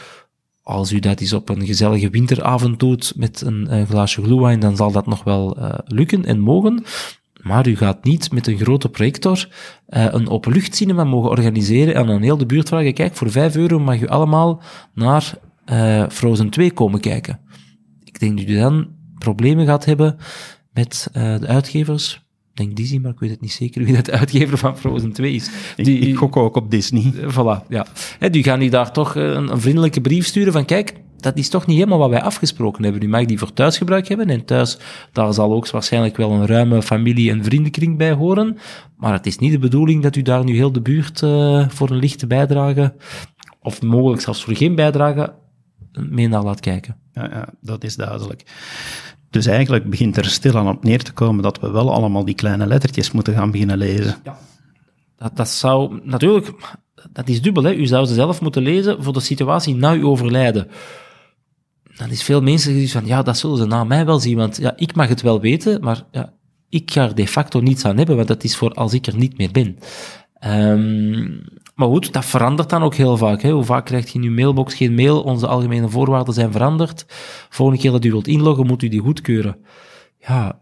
Als 0.63 0.93
u 0.93 0.99
dat 0.99 1.21
eens 1.21 1.33
op 1.33 1.49
een 1.49 1.67
gezellige 1.67 2.11
winteravond 2.11 2.81
doet 2.81 3.13
met 3.17 3.41
een, 3.41 3.87
glaasje 3.87 4.23
glühwein, 4.23 4.61
dan 4.61 4.77
zal 4.77 4.93
dat 4.93 5.07
nog 5.07 5.25
wel 5.25 5.57
lukken 5.87 6.25
en 6.25 6.41
mogen. 6.41 6.85
Maar 7.47 7.69
u 7.69 7.77
gaat 7.77 8.05
niet 8.05 8.33
met 8.33 8.47
een 8.47 8.59
grote 8.59 8.89
projector 8.89 9.49
uh, 9.89 10.07
een 10.11 10.29
openluchtcinema 10.29 11.05
mogen 11.05 11.31
organiseren 11.31 11.95
en 11.95 12.09
aan 12.09 12.23
heel 12.23 12.37
de 12.37 12.47
buurt 12.47 12.69
vragen, 12.69 12.95
kijk, 12.95 13.15
voor 13.15 13.31
5 13.31 13.57
euro 13.57 13.79
mag 13.79 14.01
u 14.01 14.07
allemaal 14.07 14.63
naar 14.95 15.39
uh, 15.73 16.05
Frozen 16.09 16.51
2 16.51 16.71
komen 16.71 17.01
kijken. 17.01 17.41
Ik 18.05 18.21
denk 18.21 18.39
dat 18.39 18.49
u 18.49 18.55
dan 18.55 18.89
problemen 19.19 19.67
gaat 19.67 19.85
hebben 19.85 20.17
met 20.73 21.11
uh, 21.17 21.39
de 21.39 21.47
uitgevers. 21.47 22.15
Ik 22.51 22.57
denk 22.57 22.77
Disney, 22.77 23.01
maar 23.01 23.13
ik 23.13 23.19
weet 23.19 23.31
het 23.31 23.41
niet 23.41 23.53
zeker 23.53 23.85
wie 23.85 23.95
dat 23.95 24.05
de 24.05 24.13
uitgever 24.13 24.59
van 24.59 24.79
Frozen 24.79 25.13
2 25.13 25.33
is. 25.33 25.51
Die, 25.77 25.99
ik, 25.99 26.09
ik 26.09 26.17
gok 26.17 26.37
ook 26.37 26.57
op 26.57 26.71
Disney. 26.71 27.13
Voilà, 27.13 27.67
ja. 27.69 27.87
He, 28.19 28.31
die 28.31 28.43
gaan 28.43 28.59
die 28.59 28.71
daar 28.71 28.93
toch 28.93 29.15
een, 29.15 29.53
een 29.53 29.61
vriendelijke 29.61 30.01
brief 30.01 30.27
sturen 30.27 30.53
van, 30.53 30.65
kijk, 30.65 30.95
dat 31.17 31.37
is 31.37 31.49
toch 31.49 31.67
niet 31.67 31.77
helemaal 31.77 31.99
wat 31.99 32.11
wij 32.11 32.23
afgesproken 32.23 32.85
hebben. 32.85 33.03
U 33.03 33.09
mag 33.09 33.25
die 33.25 33.39
voor 33.39 33.53
thuisgebruik 33.53 34.09
hebben 34.09 34.31
en 34.31 34.45
thuis, 34.45 34.79
daar 35.13 35.33
zal 35.33 35.53
ook 35.53 35.71
waarschijnlijk 35.71 36.17
wel 36.17 36.31
een 36.31 36.47
ruime 36.47 36.83
familie- 36.83 37.31
en 37.31 37.45
vriendenkring 37.45 37.99
bij 37.99 38.13
horen. 38.13 38.59
Maar 38.97 39.13
het 39.13 39.27
is 39.27 39.39
niet 39.39 39.53
de 39.53 39.59
bedoeling 39.59 40.03
dat 40.03 40.17
u 40.17 40.23
daar 40.23 40.45
nu 40.45 40.55
heel 40.55 40.73
de 40.73 40.81
buurt 40.81 41.23
uh, 41.23 41.69
voor 41.69 41.91
een 41.91 41.99
lichte 41.99 42.27
bijdrage, 42.27 42.95
of 43.63 43.83
mogelijk 43.83 44.23
zelfs 44.23 44.45
voor 44.45 44.57
geen 44.57 44.75
bijdrage, 44.75 45.35
mee 45.93 46.29
naar 46.29 46.43
laat 46.43 46.61
kijken. 46.61 46.97
Ja, 47.13 47.29
ja, 47.31 47.49
dat 47.61 47.85
is 47.85 47.97
duidelijk. 47.97 48.45
Dus 49.31 49.47
eigenlijk 49.47 49.91
begint 49.91 50.17
er 50.17 50.25
stilaan 50.25 50.69
op 50.69 50.85
neer 50.85 51.03
te 51.03 51.13
komen 51.13 51.43
dat 51.43 51.61
we 51.61 51.71
wel 51.71 51.93
allemaal 51.93 52.25
die 52.25 52.35
kleine 52.35 52.67
lettertjes 52.67 53.11
moeten 53.11 53.35
gaan 53.35 53.51
beginnen 53.51 53.79
lezen. 53.79 54.17
Ja. 54.25 54.39
Dat, 55.17 55.37
dat 55.37 55.49
zou 55.49 56.01
natuurlijk, 56.03 56.53
dat 57.13 57.29
is 57.29 57.43
dubbel, 57.43 57.63
hè. 57.63 57.75
U 57.75 57.87
zou 57.87 58.07
ze 58.07 58.15
zelf 58.15 58.41
moeten 58.41 58.63
lezen 58.63 59.03
voor 59.03 59.13
de 59.13 59.21
situatie 59.21 59.75
na 59.75 59.93
uw 59.93 60.09
overlijden 60.09 60.69
dan 61.97 62.11
is 62.11 62.23
veel 62.23 62.43
mensen 62.43 62.75
die 62.75 62.91
van, 62.91 63.07
ja, 63.07 63.23
dat 63.23 63.39
zullen 63.39 63.57
ze 63.57 63.67
na 63.67 63.85
mij 63.85 64.07
wel 64.07 64.19
zien, 64.19 64.37
want 64.37 64.57
ja, 64.57 64.73
ik 64.77 64.95
mag 64.95 65.09
het 65.09 65.23
wel 65.23 65.41
weten, 65.41 65.81
maar 65.81 66.03
ja, 66.11 66.33
ik 66.69 66.91
ga 66.91 67.03
er 67.03 67.15
de 67.15 67.27
facto 67.27 67.61
niets 67.61 67.85
aan 67.85 67.97
hebben, 67.97 68.17
want 68.17 68.29
dat 68.29 68.45
is 68.45 68.57
voor 68.57 68.71
als 68.71 68.95
ik 68.95 69.07
er 69.07 69.17
niet 69.17 69.39
meer 69.39 69.51
ben. 69.51 69.79
Um, 70.45 71.45
maar 71.75 71.89
goed, 71.89 72.13
dat 72.13 72.25
verandert 72.25 72.71
dan 72.71 72.83
ook 72.83 72.95
heel 72.95 73.17
vaak. 73.17 73.43
Hè. 73.43 73.51
Hoe 73.51 73.65
vaak 73.65 73.85
krijgt 73.85 74.11
je 74.11 74.21
in 74.21 74.35
mailbox 74.35 74.75
geen 74.75 74.95
mail? 74.95 75.23
Onze 75.23 75.47
algemene 75.47 75.89
voorwaarden 75.89 76.35
zijn 76.35 76.53
veranderd. 76.53 77.07
Volgende 77.49 77.81
keer 77.81 77.91
dat 77.91 78.05
u 78.05 78.11
wilt 78.11 78.27
inloggen, 78.27 78.67
moet 78.67 78.83
u 78.83 78.89
die 78.89 79.01
goedkeuren. 79.01 79.57
Ja, 80.19 80.61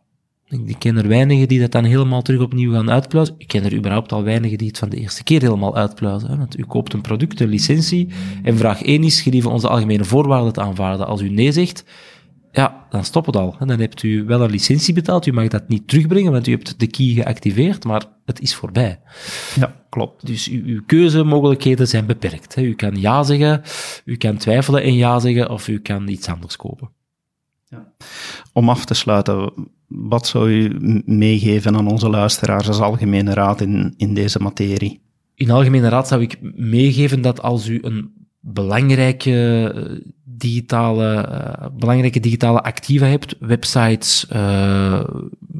ik 0.66 0.78
ken 0.78 0.96
er 0.96 1.08
weinigen 1.08 1.48
die 1.48 1.60
dat 1.60 1.72
dan 1.72 1.84
helemaal 1.84 2.22
terug 2.22 2.40
opnieuw 2.40 2.72
gaan 2.72 2.90
uitpluizen. 2.90 3.34
Ik 3.38 3.48
ken 3.48 3.64
er 3.64 3.74
überhaupt 3.74 4.12
al 4.12 4.22
weinigen 4.22 4.58
die 4.58 4.68
het 4.68 4.78
van 4.78 4.88
de 4.88 4.96
eerste 4.96 5.22
keer 5.22 5.40
helemaal 5.40 5.76
uitpluizen. 5.76 6.30
Hè? 6.30 6.36
Want 6.36 6.58
u 6.58 6.64
koopt 6.64 6.92
een 6.92 7.00
product, 7.00 7.40
een 7.40 7.48
licentie, 7.48 8.08
en 8.42 8.56
vraag 8.56 8.82
1 8.82 9.04
is, 9.04 9.20
gelieve 9.20 9.48
onze 9.48 9.68
algemene 9.68 10.04
voorwaarden 10.04 10.52
te 10.52 10.60
aanvaarden. 10.60 11.06
Als 11.06 11.20
u 11.20 11.28
nee 11.28 11.52
zegt, 11.52 11.84
ja, 12.52 12.86
dan 12.90 13.04
stopt 13.04 13.26
het 13.26 13.36
al. 13.36 13.56
Dan 13.58 13.80
hebt 13.80 14.02
u 14.02 14.24
wel 14.24 14.40
een 14.40 14.50
licentie 14.50 14.94
betaald, 14.94 15.26
u 15.26 15.32
mag 15.32 15.48
dat 15.48 15.68
niet 15.68 15.88
terugbrengen, 15.88 16.32
want 16.32 16.46
u 16.46 16.50
hebt 16.50 16.80
de 16.80 16.86
key 16.86 17.06
geactiveerd, 17.06 17.84
maar 17.84 18.04
het 18.24 18.40
is 18.40 18.54
voorbij. 18.54 19.00
Ja, 19.54 19.74
klopt. 19.88 20.26
Dus 20.26 20.48
uw, 20.48 20.64
uw 20.64 20.82
keuzemogelijkheden 20.86 21.88
zijn 21.88 22.06
beperkt. 22.06 22.54
Hè? 22.54 22.62
U 22.62 22.74
kan 22.74 23.00
ja 23.00 23.22
zeggen, 23.22 23.62
u 24.04 24.16
kan 24.16 24.36
twijfelen 24.36 24.82
en 24.82 24.94
ja 24.94 25.18
zeggen, 25.18 25.50
of 25.50 25.68
u 25.68 25.80
kan 25.80 26.08
iets 26.08 26.28
anders 26.28 26.56
kopen. 26.56 26.90
Ja. 27.68 27.92
Om 28.56 28.68
af 28.68 28.84
te 28.84 28.94
sluiten, 28.94 29.52
wat 29.86 30.26
zou 30.26 30.50
u 30.50 30.76
meegeven 31.04 31.76
aan 31.76 31.88
onze 31.88 32.08
luisteraars 32.08 32.68
als 32.68 32.80
algemene 32.80 33.34
raad 33.34 33.60
in, 33.60 33.94
in 33.96 34.14
deze 34.14 34.38
materie? 34.38 35.00
In 35.34 35.50
algemene 35.50 35.88
raad 35.88 36.08
zou 36.08 36.22
ik 36.22 36.38
meegeven 36.56 37.20
dat 37.20 37.42
als 37.42 37.68
u 37.68 37.78
een 37.82 38.12
belangrijke 38.40 39.72
eh, 39.74 40.10
digitale, 40.24 41.28
uh, 41.28 41.66
belangrijke 41.78 42.20
digitale 42.20 42.62
activa 42.62 43.06
hebt, 43.06 43.36
websites, 43.40 44.26
uh, 44.32 45.04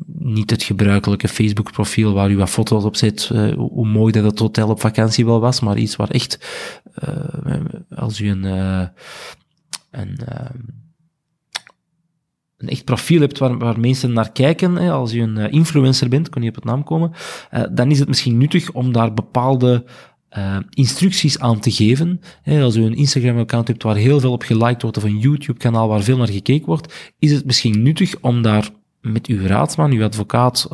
niet 0.07 0.50
het 0.50 0.62
gebruikelijke 0.62 1.28
Facebook-profiel 1.28 2.12
waar 2.12 2.30
u 2.30 2.37
wat 2.37 2.50
foto's 2.50 2.85
op 2.85 2.96
zet, 2.96 3.30
hoe 3.57 3.87
mooi 3.87 4.12
dat 4.12 4.24
het 4.24 4.38
hotel 4.38 4.68
op 4.68 4.80
vakantie 4.80 5.24
wel 5.24 5.40
was, 5.40 5.61
maar 5.61 5.76
iets 5.76 5.96
waar 5.96 6.11
echt, 6.11 6.38
als 7.88 8.20
u 8.20 8.28
een, 8.28 8.44
een 9.90 10.18
een 12.64 12.70
echt 12.70 12.85
profiel 12.85 13.20
hebt 13.20 13.38
waar, 13.38 13.59
waar 13.59 13.81
mensen 13.81 14.12
naar 14.12 14.33
kijken, 14.33 14.77
hè, 14.77 14.90
als 14.90 15.12
je 15.12 15.20
een 15.20 15.38
uh, 15.38 15.53
influencer 15.53 16.09
bent, 16.09 16.29
kon 16.29 16.42
je 16.42 16.48
op 16.48 16.55
het 16.55 16.64
naam 16.64 16.85
komen, 16.85 17.12
uh, 17.55 17.62
dan 17.70 17.90
is 17.90 17.98
het 17.98 18.09
misschien 18.09 18.38
nuttig 18.38 18.72
om 18.72 18.92
daar 18.92 19.14
bepaalde 19.14 19.85
uh, 20.38 20.57
instructies 20.70 21.38
aan 21.38 21.61
te 21.61 21.70
geven. 21.70 22.20
als 22.44 22.77
u 22.77 22.85
een 22.85 22.96
Instagram-account 22.96 23.68
hebt 23.68 23.83
waar 23.83 23.96
heel 23.96 24.20
veel 24.20 24.33
op 24.33 24.42
geliked 24.42 24.83
wordt, 24.83 24.96
of 24.96 25.03
een 25.03 25.18
YouTube-kanaal 25.18 25.88
waar 25.88 26.03
veel 26.03 26.16
naar 26.16 26.29
gekeken 26.29 26.66
wordt, 26.66 27.12
is 27.18 27.33
het 27.33 27.44
misschien 27.44 27.83
nuttig 27.83 28.14
om 28.20 28.42
daar 28.42 28.68
met 29.00 29.27
uw 29.27 29.46
raadsman, 29.46 29.90
uw 29.90 30.05
advocaat 30.05 30.66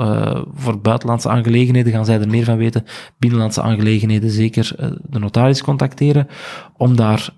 voor 0.54 0.80
buitenlandse 0.80 1.28
aangelegenheden, 1.28 1.92
gaan 1.92 2.04
zij 2.04 2.20
er 2.20 2.28
meer 2.28 2.44
van 2.44 2.56
weten, 2.56 2.84
binnenlandse 3.18 3.62
aangelegenheden 3.62 4.30
zeker 4.30 4.74
de 5.08 5.18
notaris 5.18 5.62
contacteren, 5.62 6.28
om 6.76 6.96
daar 6.96 7.30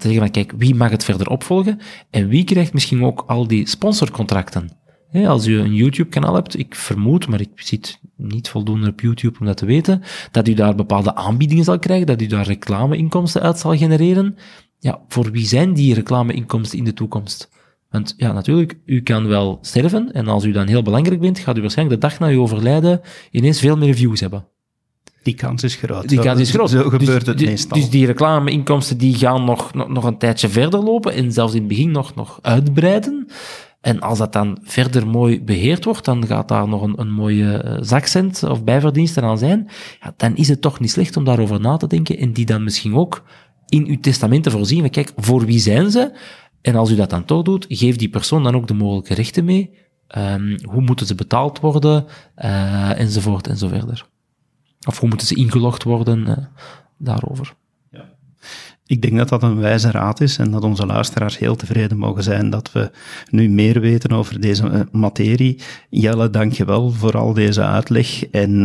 te 0.00 0.08
zeggen 0.08 0.22
van 0.22 0.30
kijk, 0.30 0.52
wie 0.56 0.74
mag 0.74 0.90
het 0.90 1.04
verder 1.04 1.28
opvolgen 1.28 1.80
en 2.10 2.28
wie 2.28 2.44
krijgt 2.44 2.72
misschien 2.72 3.04
ook 3.04 3.24
al 3.26 3.46
die 3.46 3.68
sponsorcontracten. 3.68 4.78
Als 5.12 5.46
u 5.46 5.58
een 5.58 5.74
YouTube-kanaal 5.74 6.34
hebt, 6.34 6.58
ik 6.58 6.74
vermoed, 6.74 7.28
maar 7.28 7.40
ik 7.40 7.50
zit 7.54 8.00
niet 8.16 8.48
voldoende 8.48 8.88
op 8.88 9.00
YouTube 9.00 9.38
om 9.40 9.46
dat 9.46 9.56
te 9.56 9.66
weten, 9.66 10.02
dat 10.30 10.48
u 10.48 10.54
daar 10.54 10.74
bepaalde 10.74 11.14
aanbiedingen 11.14 11.64
zal 11.64 11.78
krijgen, 11.78 12.06
dat 12.06 12.22
u 12.22 12.26
daar 12.26 12.46
reclameinkomsten 12.46 13.42
uit 13.42 13.58
zal 13.58 13.76
genereren. 13.76 14.36
Ja, 14.78 15.00
voor 15.08 15.30
wie 15.30 15.46
zijn 15.46 15.74
die 15.74 15.94
reclameinkomsten 15.94 16.78
in 16.78 16.84
de 16.84 16.92
toekomst? 16.92 17.50
Want 17.88 18.14
ja, 18.16 18.32
natuurlijk, 18.32 18.78
u 18.84 19.02
kan 19.02 19.26
wel 19.26 19.58
sterven 19.60 20.12
en 20.12 20.28
als 20.28 20.44
u 20.44 20.52
dan 20.52 20.66
heel 20.66 20.82
belangrijk 20.82 21.20
bent, 21.20 21.38
gaat 21.38 21.56
u 21.56 21.60
waarschijnlijk 21.60 22.00
de 22.00 22.08
dag 22.08 22.18
na 22.18 22.26
uw 22.26 22.40
overlijden 22.42 23.00
ineens 23.30 23.60
veel 23.60 23.76
meer 23.76 23.94
views 23.94 24.20
hebben. 24.20 24.46
Die 25.22 25.34
kans 25.34 25.62
is 25.62 25.74
groot. 25.74 26.08
Die 26.08 26.20
kans 26.20 26.40
is 26.40 26.50
groot. 26.50 26.70
Zo 26.70 26.88
gebeurt 26.88 27.24
dus, 27.24 27.34
het 27.34 27.46
meestal. 27.46 27.78
Dus 27.78 27.90
die 27.90 28.06
reclameinkomsten 28.06 28.98
die 28.98 29.14
gaan 29.14 29.44
nog, 29.44 29.74
nog, 29.74 29.88
nog 29.88 30.04
een 30.04 30.18
tijdje 30.18 30.48
verder 30.48 30.82
lopen 30.82 31.12
en 31.12 31.32
zelfs 31.32 31.52
in 31.52 31.58
het 31.58 31.68
begin 31.68 31.90
nog, 31.90 32.14
nog 32.14 32.38
uitbreiden. 32.42 33.28
En 33.80 34.00
als 34.00 34.18
dat 34.18 34.32
dan 34.32 34.58
verder 34.62 35.06
mooi 35.06 35.42
beheerd 35.42 35.84
wordt, 35.84 36.04
dan 36.04 36.26
gaat 36.26 36.48
daar 36.48 36.68
nog 36.68 36.82
een, 36.82 37.00
een 37.00 37.10
mooie 37.10 37.52
eh, 37.52 37.76
zakcent 37.80 38.42
of 38.42 38.64
bijverdiensten 38.64 39.22
aan 39.22 39.38
zijn. 39.38 39.68
Ja, 40.00 40.14
dan 40.16 40.36
is 40.36 40.48
het 40.48 40.60
toch 40.60 40.80
niet 40.80 40.90
slecht 40.90 41.16
om 41.16 41.24
daarover 41.24 41.60
na 41.60 41.76
te 41.76 41.86
denken 41.86 42.18
en 42.18 42.32
die 42.32 42.46
dan 42.46 42.64
misschien 42.64 42.94
ook 42.94 43.22
in 43.68 43.86
uw 43.86 44.00
testament 44.00 44.42
te 44.42 44.50
voorzien. 44.50 44.90
Kijk, 44.90 45.12
voor 45.16 45.44
wie 45.44 45.58
zijn 45.58 45.90
ze? 45.90 46.12
En 46.62 46.74
als 46.74 46.90
u 46.90 46.94
dat 46.96 47.10
dan 47.10 47.24
toch 47.24 47.42
doet, 47.42 47.66
geef 47.68 47.96
die 47.96 48.08
persoon 48.08 48.42
dan 48.42 48.54
ook 48.54 48.66
de 48.66 48.74
mogelijke 48.74 49.14
rechten 49.14 49.44
mee. 49.44 49.70
Um, 50.16 50.58
hoe 50.62 50.82
moeten 50.82 51.06
ze 51.06 51.14
betaald 51.14 51.60
worden, 51.60 52.06
uh, 52.36 53.00
enzovoort 53.00 53.46
enzoverder. 53.46 54.06
Of 54.86 54.98
hoe 54.98 55.08
moeten 55.08 55.26
ze 55.26 55.34
ingelogd 55.34 55.82
worden, 55.82 56.18
uh, 56.18 56.36
daarover. 56.96 57.54
Ja. 57.90 58.04
Ik 58.86 59.02
denk 59.02 59.16
dat 59.16 59.28
dat 59.28 59.42
een 59.42 59.60
wijze 59.60 59.90
raad 59.90 60.20
is 60.20 60.38
en 60.38 60.50
dat 60.50 60.64
onze 60.64 60.86
luisteraars 60.86 61.38
heel 61.38 61.56
tevreden 61.56 61.98
mogen 61.98 62.22
zijn 62.22 62.50
dat 62.50 62.72
we 62.72 62.90
nu 63.30 63.48
meer 63.48 63.80
weten 63.80 64.12
over 64.12 64.40
deze 64.40 64.70
uh, 64.70 64.80
materie. 64.92 65.60
Jelle, 65.90 66.30
dank 66.30 66.52
je 66.52 66.64
wel 66.64 66.90
voor 66.90 67.16
al 67.16 67.32
deze 67.32 67.62
uitleg 67.62 68.24
en 68.30 68.64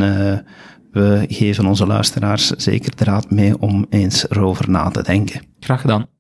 we 0.92 1.26
geven 1.30 1.66
onze 1.66 1.86
luisteraars 1.86 2.50
zeker 2.50 2.96
de 2.96 3.04
raad 3.04 3.32
mee 3.32 3.60
om 3.60 3.86
eens 3.90 4.30
erover 4.30 4.70
na 4.70 4.90
te 4.90 5.04
denken. 5.04 5.42
Graag 5.60 5.82
gedaan. 5.82 6.15